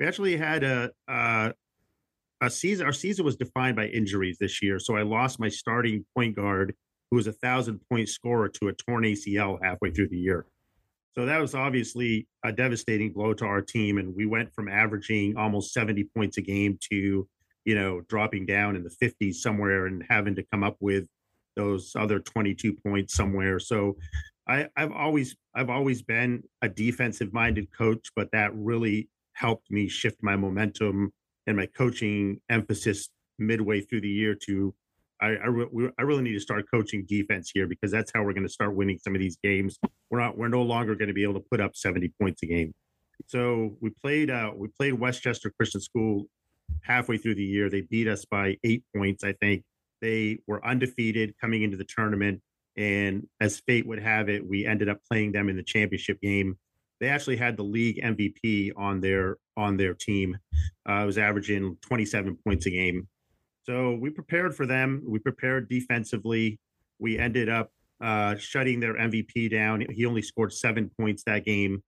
we 0.00 0.06
actually 0.06 0.36
had 0.36 0.64
a, 0.64 0.90
a 1.08 1.52
a 2.40 2.50
season. 2.50 2.86
Our 2.86 2.92
season 2.92 3.24
was 3.24 3.36
defined 3.36 3.76
by 3.76 3.86
injuries 3.86 4.38
this 4.38 4.62
year, 4.62 4.78
so 4.78 4.96
I 4.96 5.02
lost 5.02 5.40
my 5.40 5.48
starting 5.48 6.04
point 6.16 6.36
guard, 6.36 6.74
who 7.10 7.16
was 7.16 7.26
a 7.26 7.32
thousand 7.32 7.80
point 7.90 8.08
scorer, 8.08 8.48
to 8.48 8.68
a 8.68 8.72
torn 8.72 9.04
ACL 9.04 9.58
halfway 9.62 9.90
through 9.90 10.08
the 10.08 10.18
year. 10.18 10.46
So 11.14 11.26
that 11.26 11.40
was 11.40 11.54
obviously 11.54 12.26
a 12.44 12.50
devastating 12.50 13.12
blow 13.12 13.34
to 13.34 13.44
our 13.44 13.62
team, 13.62 13.98
and 13.98 14.14
we 14.14 14.26
went 14.26 14.52
from 14.54 14.68
averaging 14.68 15.36
almost 15.36 15.72
seventy 15.72 16.04
points 16.04 16.38
a 16.38 16.42
game 16.42 16.78
to 16.90 17.28
you 17.64 17.74
know 17.74 18.00
dropping 18.08 18.46
down 18.46 18.76
in 18.76 18.84
the 18.84 18.94
50s 19.02 19.36
somewhere 19.36 19.86
and 19.86 20.04
having 20.08 20.34
to 20.34 20.44
come 20.52 20.62
up 20.62 20.76
with 20.80 21.06
those 21.56 21.92
other 21.96 22.18
22 22.18 22.74
points 22.84 23.14
somewhere. 23.14 23.58
So 23.58 23.96
I, 24.48 24.68
I've 24.76 24.92
always 24.92 25.36
I've 25.54 25.70
always 25.70 26.02
been 26.02 26.42
a 26.62 26.68
defensive 26.68 27.32
minded 27.32 27.68
coach, 27.76 28.08
but 28.16 28.30
that 28.32 28.50
really 28.54 29.08
helped 29.34 29.70
me 29.70 29.88
shift 29.88 30.22
my 30.22 30.36
momentum 30.36 31.12
and 31.46 31.56
my 31.56 31.66
coaching 31.66 32.40
emphasis 32.48 33.08
midway 33.38 33.80
through 33.80 34.00
the 34.00 34.08
year 34.08 34.34
to 34.46 34.74
I 35.20 35.28
I, 35.28 35.46
re- 35.46 35.90
I 35.98 36.02
really 36.02 36.22
need 36.22 36.32
to 36.32 36.40
start 36.40 36.64
coaching 36.72 37.04
defense 37.08 37.50
here 37.52 37.66
because 37.66 37.90
that's 37.90 38.10
how 38.14 38.22
we're 38.22 38.32
going 38.32 38.46
to 38.46 38.52
start 38.52 38.74
winning 38.74 38.98
some 38.98 39.14
of 39.14 39.20
these 39.20 39.38
games. 39.42 39.78
We're 40.10 40.20
not 40.20 40.36
we're 40.36 40.48
no 40.48 40.62
longer 40.62 40.94
going 40.94 41.08
to 41.08 41.14
be 41.14 41.22
able 41.22 41.34
to 41.34 41.46
put 41.50 41.60
up 41.60 41.76
70 41.76 42.12
points 42.20 42.42
a 42.42 42.46
game. 42.46 42.74
So 43.26 43.76
we 43.80 43.90
played 43.90 44.30
uh, 44.30 44.52
we 44.56 44.68
played 44.68 44.94
Westchester 44.94 45.52
Christian 45.56 45.80
School 45.80 46.24
halfway 46.82 47.16
through 47.16 47.36
the 47.36 47.44
year. 47.44 47.70
They 47.70 47.82
beat 47.82 48.08
us 48.08 48.24
by 48.24 48.56
eight 48.64 48.84
points, 48.94 49.24
I 49.24 49.32
think. 49.32 49.62
They 50.00 50.38
were 50.46 50.64
undefeated 50.64 51.34
coming 51.40 51.62
into 51.62 51.76
the 51.76 51.84
tournament. 51.84 52.42
And 52.76 53.26
as 53.40 53.60
fate 53.60 53.86
would 53.86 54.00
have 54.00 54.28
it, 54.28 54.46
we 54.46 54.66
ended 54.66 54.88
up 54.88 54.98
playing 55.08 55.32
them 55.32 55.48
in 55.48 55.56
the 55.56 55.62
championship 55.62 56.20
game. 56.20 56.58
They 57.00 57.08
actually 57.08 57.36
had 57.36 57.56
the 57.56 57.62
league 57.62 58.00
MVP 58.02 58.72
on 58.76 59.00
their 59.00 59.36
on 59.56 59.76
their 59.76 59.94
team. 59.94 60.36
Uh, 60.88 61.02
was 61.06 61.18
averaging 61.18 61.76
27 61.82 62.36
points 62.44 62.66
a 62.66 62.70
game. 62.70 63.08
So 63.64 63.94
we 63.94 64.10
prepared 64.10 64.54
for 64.54 64.66
them. 64.66 65.02
We 65.06 65.18
prepared 65.18 65.68
defensively. 65.68 66.58
We 66.98 67.18
ended 67.18 67.48
up 67.48 67.70
uh, 68.02 68.36
shutting 68.36 68.80
their 68.80 68.94
MVP 68.94 69.50
down. 69.50 69.84
He 69.90 70.04
only 70.06 70.22
scored 70.22 70.52
seven 70.52 70.90
points 70.98 71.22
that 71.24 71.44
game. 71.44 71.82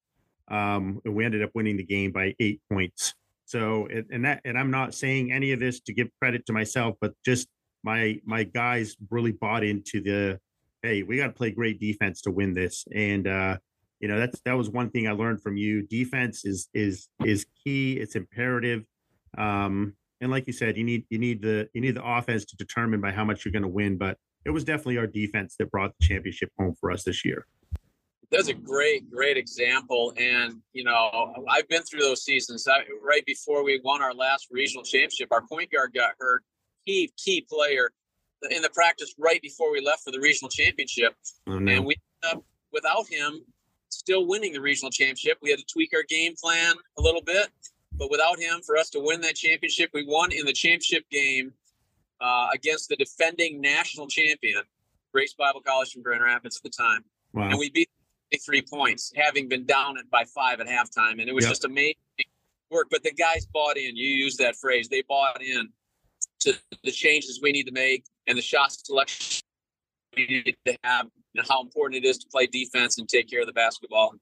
Um, 0.48 1.00
and 1.04 1.14
we 1.14 1.24
ended 1.24 1.42
up 1.42 1.50
winning 1.54 1.76
the 1.76 1.84
game 1.84 2.12
by 2.12 2.34
eight 2.40 2.60
points. 2.70 3.14
So, 3.44 3.88
and 4.10 4.24
that, 4.24 4.40
and 4.44 4.58
I'm 4.58 4.70
not 4.70 4.94
saying 4.94 5.32
any 5.32 5.52
of 5.52 5.60
this 5.60 5.80
to 5.80 5.92
give 5.92 6.08
credit 6.20 6.46
to 6.46 6.52
myself, 6.52 6.96
but 7.00 7.12
just 7.24 7.48
my 7.84 8.18
my 8.24 8.42
guys 8.42 8.96
really 9.10 9.32
bought 9.32 9.62
into 9.62 10.00
the 10.00 10.40
hey, 10.86 11.02
we 11.02 11.16
got 11.16 11.26
to 11.26 11.32
play 11.32 11.50
great 11.50 11.80
defense 11.80 12.22
to 12.22 12.30
win 12.30 12.54
this. 12.54 12.84
And 12.94 13.26
uh, 13.26 13.58
you 14.00 14.08
know, 14.08 14.18
that's 14.18 14.40
that 14.44 14.54
was 14.54 14.70
one 14.70 14.90
thing 14.90 15.08
I 15.08 15.12
learned 15.12 15.42
from 15.42 15.56
you. 15.56 15.82
Defense 15.82 16.44
is 16.44 16.68
is 16.74 17.08
is 17.24 17.46
key. 17.64 17.94
It's 17.94 18.14
imperative. 18.14 18.84
Um, 19.36 19.94
and 20.20 20.30
like 20.30 20.46
you 20.46 20.52
said, 20.52 20.76
you 20.76 20.84
need 20.84 21.04
you 21.10 21.18
need 21.18 21.42
the 21.42 21.68
you 21.74 21.80
need 21.80 21.96
the 21.96 22.06
offense 22.06 22.44
to 22.46 22.56
determine 22.56 23.00
by 23.00 23.12
how 23.12 23.24
much 23.24 23.44
you're 23.44 23.52
going 23.52 23.62
to 23.62 23.68
win. 23.68 23.96
But 23.98 24.16
it 24.44 24.50
was 24.50 24.64
definitely 24.64 24.98
our 24.98 25.06
defense 25.06 25.56
that 25.58 25.70
brought 25.70 25.92
the 25.98 26.06
championship 26.06 26.50
home 26.58 26.74
for 26.80 26.90
us 26.90 27.02
this 27.02 27.24
year. 27.24 27.46
That's 28.30 28.48
a 28.48 28.54
great, 28.54 29.08
great 29.08 29.36
example. 29.36 30.12
And, 30.16 30.54
you 30.72 30.82
know, 30.82 31.32
I've 31.48 31.68
been 31.68 31.82
through 31.82 32.00
those 32.00 32.24
seasons. 32.24 32.66
I, 32.66 32.78
right 33.00 33.24
before 33.24 33.62
we 33.62 33.80
won 33.84 34.02
our 34.02 34.12
last 34.12 34.48
regional 34.50 34.82
championship, 34.82 35.28
our 35.30 35.42
point 35.46 35.70
guard 35.70 35.92
got 35.94 36.14
hurt 36.18 36.42
key 36.86 37.12
key 37.16 37.46
player 37.48 37.90
in 38.50 38.62
the 38.62 38.70
practice 38.70 39.14
right 39.18 39.40
before 39.42 39.72
we 39.72 39.80
left 39.80 40.02
for 40.02 40.10
the 40.10 40.20
regional 40.20 40.50
championship, 40.50 41.14
oh, 41.46 41.58
no. 41.58 41.72
and 41.72 41.84
we 41.84 41.96
ended 42.24 42.38
up 42.38 42.44
without 42.72 43.06
him 43.08 43.42
still 43.88 44.26
winning 44.26 44.52
the 44.52 44.60
regional 44.60 44.90
championship. 44.90 45.38
We 45.42 45.50
had 45.50 45.58
to 45.58 45.64
tweak 45.64 45.92
our 45.94 46.02
game 46.08 46.34
plan 46.40 46.74
a 46.98 47.02
little 47.02 47.22
bit, 47.22 47.48
but 47.92 48.10
without 48.10 48.38
him, 48.38 48.60
for 48.64 48.76
us 48.76 48.90
to 48.90 49.00
win 49.00 49.20
that 49.22 49.36
championship, 49.36 49.90
we 49.94 50.04
won 50.06 50.32
in 50.32 50.44
the 50.44 50.52
championship 50.52 51.08
game 51.10 51.52
uh, 52.20 52.48
against 52.52 52.88
the 52.88 52.96
defending 52.96 53.60
national 53.60 54.06
champion, 54.06 54.62
Grace 55.12 55.34
Bible 55.34 55.60
College 55.60 55.92
from 55.92 56.02
Grand 56.02 56.22
Rapids 56.22 56.56
at 56.56 56.62
the 56.62 56.70
time, 56.70 57.04
wow. 57.32 57.48
and 57.48 57.58
we 57.58 57.70
beat 57.70 57.88
three 58.44 58.62
points, 58.62 59.12
having 59.16 59.48
been 59.48 59.64
down 59.64 59.96
it 59.96 60.10
by 60.10 60.24
five 60.24 60.60
at 60.60 60.66
halftime, 60.66 61.20
and 61.20 61.28
it 61.28 61.34
was 61.34 61.44
yep. 61.44 61.52
just 61.52 61.64
amazing 61.64 61.94
work. 62.70 62.88
But 62.90 63.02
the 63.02 63.12
guys 63.12 63.46
bought 63.46 63.76
in. 63.76 63.96
You 63.96 64.08
use 64.08 64.36
that 64.38 64.56
phrase. 64.56 64.88
They 64.88 65.02
bought 65.08 65.42
in 65.42 65.68
to 66.40 66.54
the 66.84 66.90
changes 66.90 67.40
we 67.42 67.52
need 67.52 67.64
to 67.64 67.72
make 67.72 68.04
and 68.26 68.36
the 68.36 68.42
shot 68.42 68.72
selection 68.72 69.42
to 70.16 70.76
have 70.82 71.06
and 71.34 71.46
how 71.46 71.60
important 71.62 72.02
it 72.02 72.08
is 72.08 72.18
to 72.18 72.26
play 72.32 72.46
defense 72.46 72.98
and 72.98 73.08
take 73.08 73.28
care 73.28 73.40
of 73.40 73.46
the 73.46 73.52
basketball 73.52 74.14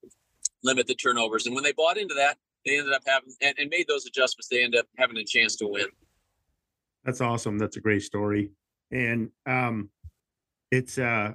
limit 0.64 0.86
the 0.86 0.94
turnovers. 0.94 1.46
And 1.46 1.54
when 1.54 1.62
they 1.62 1.72
bought 1.72 1.98
into 1.98 2.14
that, 2.14 2.36
they 2.66 2.78
ended 2.78 2.94
up 2.94 3.02
having 3.06 3.32
and, 3.42 3.54
and 3.58 3.70
made 3.70 3.86
those 3.86 4.06
adjustments. 4.06 4.48
They 4.48 4.64
ended 4.64 4.80
up 4.80 4.86
having 4.96 5.16
a 5.18 5.24
chance 5.24 5.56
to 5.56 5.68
win. 5.68 5.86
That's 7.04 7.20
awesome. 7.20 7.58
That's 7.58 7.76
a 7.76 7.80
great 7.80 8.02
story. 8.02 8.50
And 8.90 9.30
um, 9.46 9.90
it's 10.70 10.98
uh, 10.98 11.34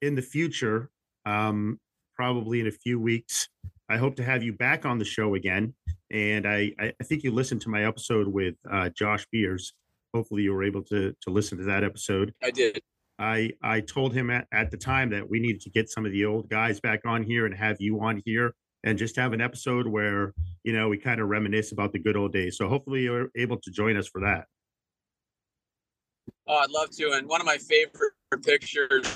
in 0.00 0.14
the 0.14 0.22
future, 0.22 0.90
um, 1.26 1.78
probably 2.16 2.60
in 2.60 2.66
a 2.66 2.72
few 2.72 2.98
weeks. 2.98 3.48
I 3.90 3.98
hope 3.98 4.16
to 4.16 4.24
have 4.24 4.42
you 4.42 4.52
back 4.52 4.86
on 4.86 4.98
the 4.98 5.04
show 5.04 5.34
again. 5.34 5.74
And 6.10 6.46
I, 6.46 6.72
I 6.78 7.04
think 7.04 7.22
you 7.22 7.30
listened 7.30 7.60
to 7.62 7.68
my 7.68 7.86
episode 7.86 8.28
with 8.28 8.54
uh, 8.70 8.88
Josh 8.90 9.26
Beers 9.30 9.74
hopefully 10.18 10.42
you 10.42 10.52
were 10.52 10.64
able 10.64 10.82
to 10.82 11.14
to 11.22 11.30
listen 11.30 11.56
to 11.58 11.64
that 11.64 11.84
episode. 11.84 12.34
I 12.42 12.50
did. 12.50 12.80
I 13.18 13.50
I 13.62 13.80
told 13.80 14.12
him 14.12 14.30
at, 14.30 14.46
at 14.52 14.70
the 14.72 14.76
time 14.76 15.10
that 15.10 15.28
we 15.28 15.38
needed 15.38 15.60
to 15.62 15.70
get 15.70 15.88
some 15.88 16.04
of 16.04 16.10
the 16.10 16.24
old 16.24 16.48
guys 16.48 16.80
back 16.80 17.00
on 17.06 17.22
here 17.22 17.46
and 17.46 17.54
have 17.54 17.76
you 17.78 18.00
on 18.00 18.20
here 18.24 18.54
and 18.84 18.98
just 18.98 19.16
have 19.16 19.32
an 19.32 19.40
episode 19.40 19.86
where 19.86 20.34
you 20.64 20.72
know 20.72 20.88
we 20.88 20.98
kind 20.98 21.20
of 21.20 21.28
reminisce 21.28 21.70
about 21.70 21.92
the 21.92 22.00
good 22.00 22.16
old 22.16 22.32
days. 22.32 22.56
So 22.56 22.68
hopefully 22.68 23.02
you're 23.02 23.28
able 23.36 23.58
to 23.58 23.70
join 23.70 23.96
us 23.96 24.08
for 24.08 24.20
that. 24.22 24.46
Oh, 26.48 26.56
I'd 26.56 26.70
love 26.70 26.90
to. 26.96 27.12
And 27.12 27.28
one 27.28 27.40
of 27.40 27.46
my 27.46 27.58
favorite 27.58 28.12
pictures 28.44 29.06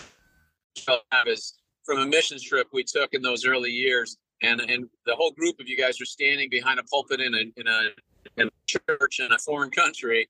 is 1.26 1.54
from 1.84 1.98
a 1.98 2.06
missions 2.06 2.42
trip 2.42 2.68
we 2.72 2.84
took 2.84 3.12
in 3.12 3.22
those 3.22 3.44
early 3.44 3.70
years, 3.70 4.16
and 4.42 4.60
and 4.60 4.88
the 5.06 5.16
whole 5.16 5.32
group 5.32 5.58
of 5.58 5.68
you 5.68 5.76
guys 5.76 6.00
are 6.00 6.06
standing 6.06 6.48
behind 6.48 6.78
a 6.78 6.84
pulpit 6.84 7.20
in 7.20 7.34
a 7.34 7.60
in 7.60 7.66
a, 7.66 7.88
in 8.36 8.48
a 8.48 8.50
church 8.66 9.20
in 9.20 9.32
a 9.32 9.38
foreign 9.38 9.70
country, 9.70 10.28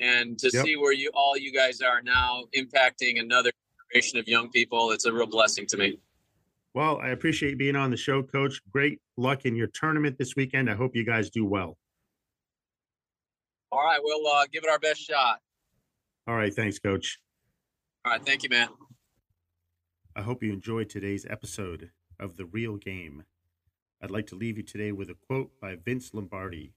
and 0.00 0.38
to 0.38 0.50
yep. 0.52 0.64
see 0.64 0.76
where 0.76 0.92
you 0.92 1.10
all 1.14 1.36
you 1.36 1.52
guys 1.52 1.80
are 1.80 2.02
now 2.02 2.44
impacting 2.56 3.20
another 3.20 3.50
generation 3.90 4.18
of 4.18 4.26
young 4.28 4.50
people 4.50 4.90
it's 4.90 5.04
a 5.04 5.12
real 5.12 5.26
blessing 5.26 5.66
to 5.66 5.76
me. 5.76 5.98
Well 6.74 6.98
i 7.02 7.08
appreciate 7.08 7.58
being 7.58 7.76
on 7.76 7.90
the 7.90 7.96
show 7.96 8.22
coach. 8.22 8.60
Great 8.70 9.00
luck 9.16 9.44
in 9.44 9.54
your 9.54 9.68
tournament 9.68 10.16
this 10.18 10.36
weekend. 10.36 10.70
I 10.70 10.74
hope 10.74 10.96
you 10.96 11.04
guys 11.04 11.30
do 11.30 11.44
well. 11.44 11.76
All 13.70 13.84
right 13.84 14.00
we'll 14.02 14.26
uh, 14.26 14.46
give 14.52 14.64
it 14.64 14.70
our 14.70 14.78
best 14.78 15.00
shot. 15.00 15.40
All 16.26 16.34
right 16.34 16.54
thanks 16.54 16.78
coach. 16.78 17.18
All 18.04 18.12
right 18.12 18.24
thank 18.24 18.42
you 18.42 18.48
man. 18.48 18.68
I 20.14 20.22
hope 20.22 20.42
you 20.42 20.52
enjoyed 20.52 20.90
today's 20.90 21.24
episode 21.28 21.90
of 22.20 22.36
the 22.36 22.44
real 22.44 22.76
game. 22.76 23.24
I'd 24.02 24.10
like 24.10 24.26
to 24.26 24.34
leave 24.34 24.56
you 24.56 24.62
today 24.62 24.92
with 24.92 25.08
a 25.10 25.16
quote 25.26 25.52
by 25.60 25.76
vince 25.76 26.12
lombardi 26.12 26.74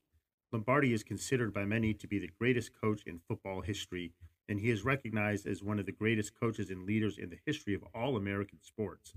Lombardi 0.51 0.93
is 0.93 1.03
considered 1.03 1.53
by 1.53 1.65
many 1.65 1.93
to 1.93 2.07
be 2.07 2.19
the 2.19 2.29
greatest 2.39 2.71
coach 2.79 3.03
in 3.05 3.19
football 3.27 3.61
history, 3.61 4.13
and 4.47 4.59
he 4.59 4.69
is 4.69 4.85
recognized 4.85 5.45
as 5.45 5.63
one 5.63 5.79
of 5.79 5.85
the 5.85 5.91
greatest 5.91 6.39
coaches 6.39 6.69
and 6.69 6.85
leaders 6.85 7.17
in 7.17 7.29
the 7.29 7.39
history 7.45 7.73
of 7.73 7.83
all 7.93 8.15
American 8.15 8.61
sports. 8.61 9.13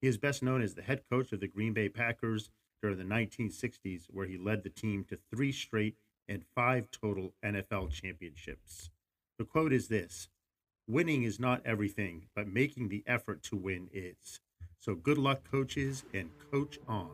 He 0.00 0.08
is 0.08 0.18
best 0.18 0.42
known 0.42 0.62
as 0.62 0.74
the 0.74 0.82
head 0.82 1.02
coach 1.10 1.32
of 1.32 1.40
the 1.40 1.48
Green 1.48 1.72
Bay 1.72 1.88
Packers 1.88 2.50
during 2.80 2.98
the 2.98 3.04
1960s, 3.04 4.06
where 4.08 4.26
he 4.26 4.36
led 4.36 4.62
the 4.62 4.70
team 4.70 5.04
to 5.04 5.18
three 5.30 5.52
straight 5.52 5.96
and 6.28 6.44
five 6.54 6.90
total 6.90 7.34
NFL 7.44 7.90
championships. 7.92 8.90
The 9.38 9.44
quote 9.44 9.72
is 9.72 9.88
this 9.88 10.28
Winning 10.88 11.22
is 11.22 11.38
not 11.38 11.62
everything, 11.64 12.26
but 12.34 12.48
making 12.48 12.88
the 12.88 13.04
effort 13.06 13.42
to 13.44 13.56
win 13.56 13.88
is. 13.92 14.40
So 14.80 14.94
good 14.94 15.18
luck, 15.18 15.48
coaches, 15.48 16.04
and 16.12 16.30
coach 16.50 16.78
on. 16.88 17.10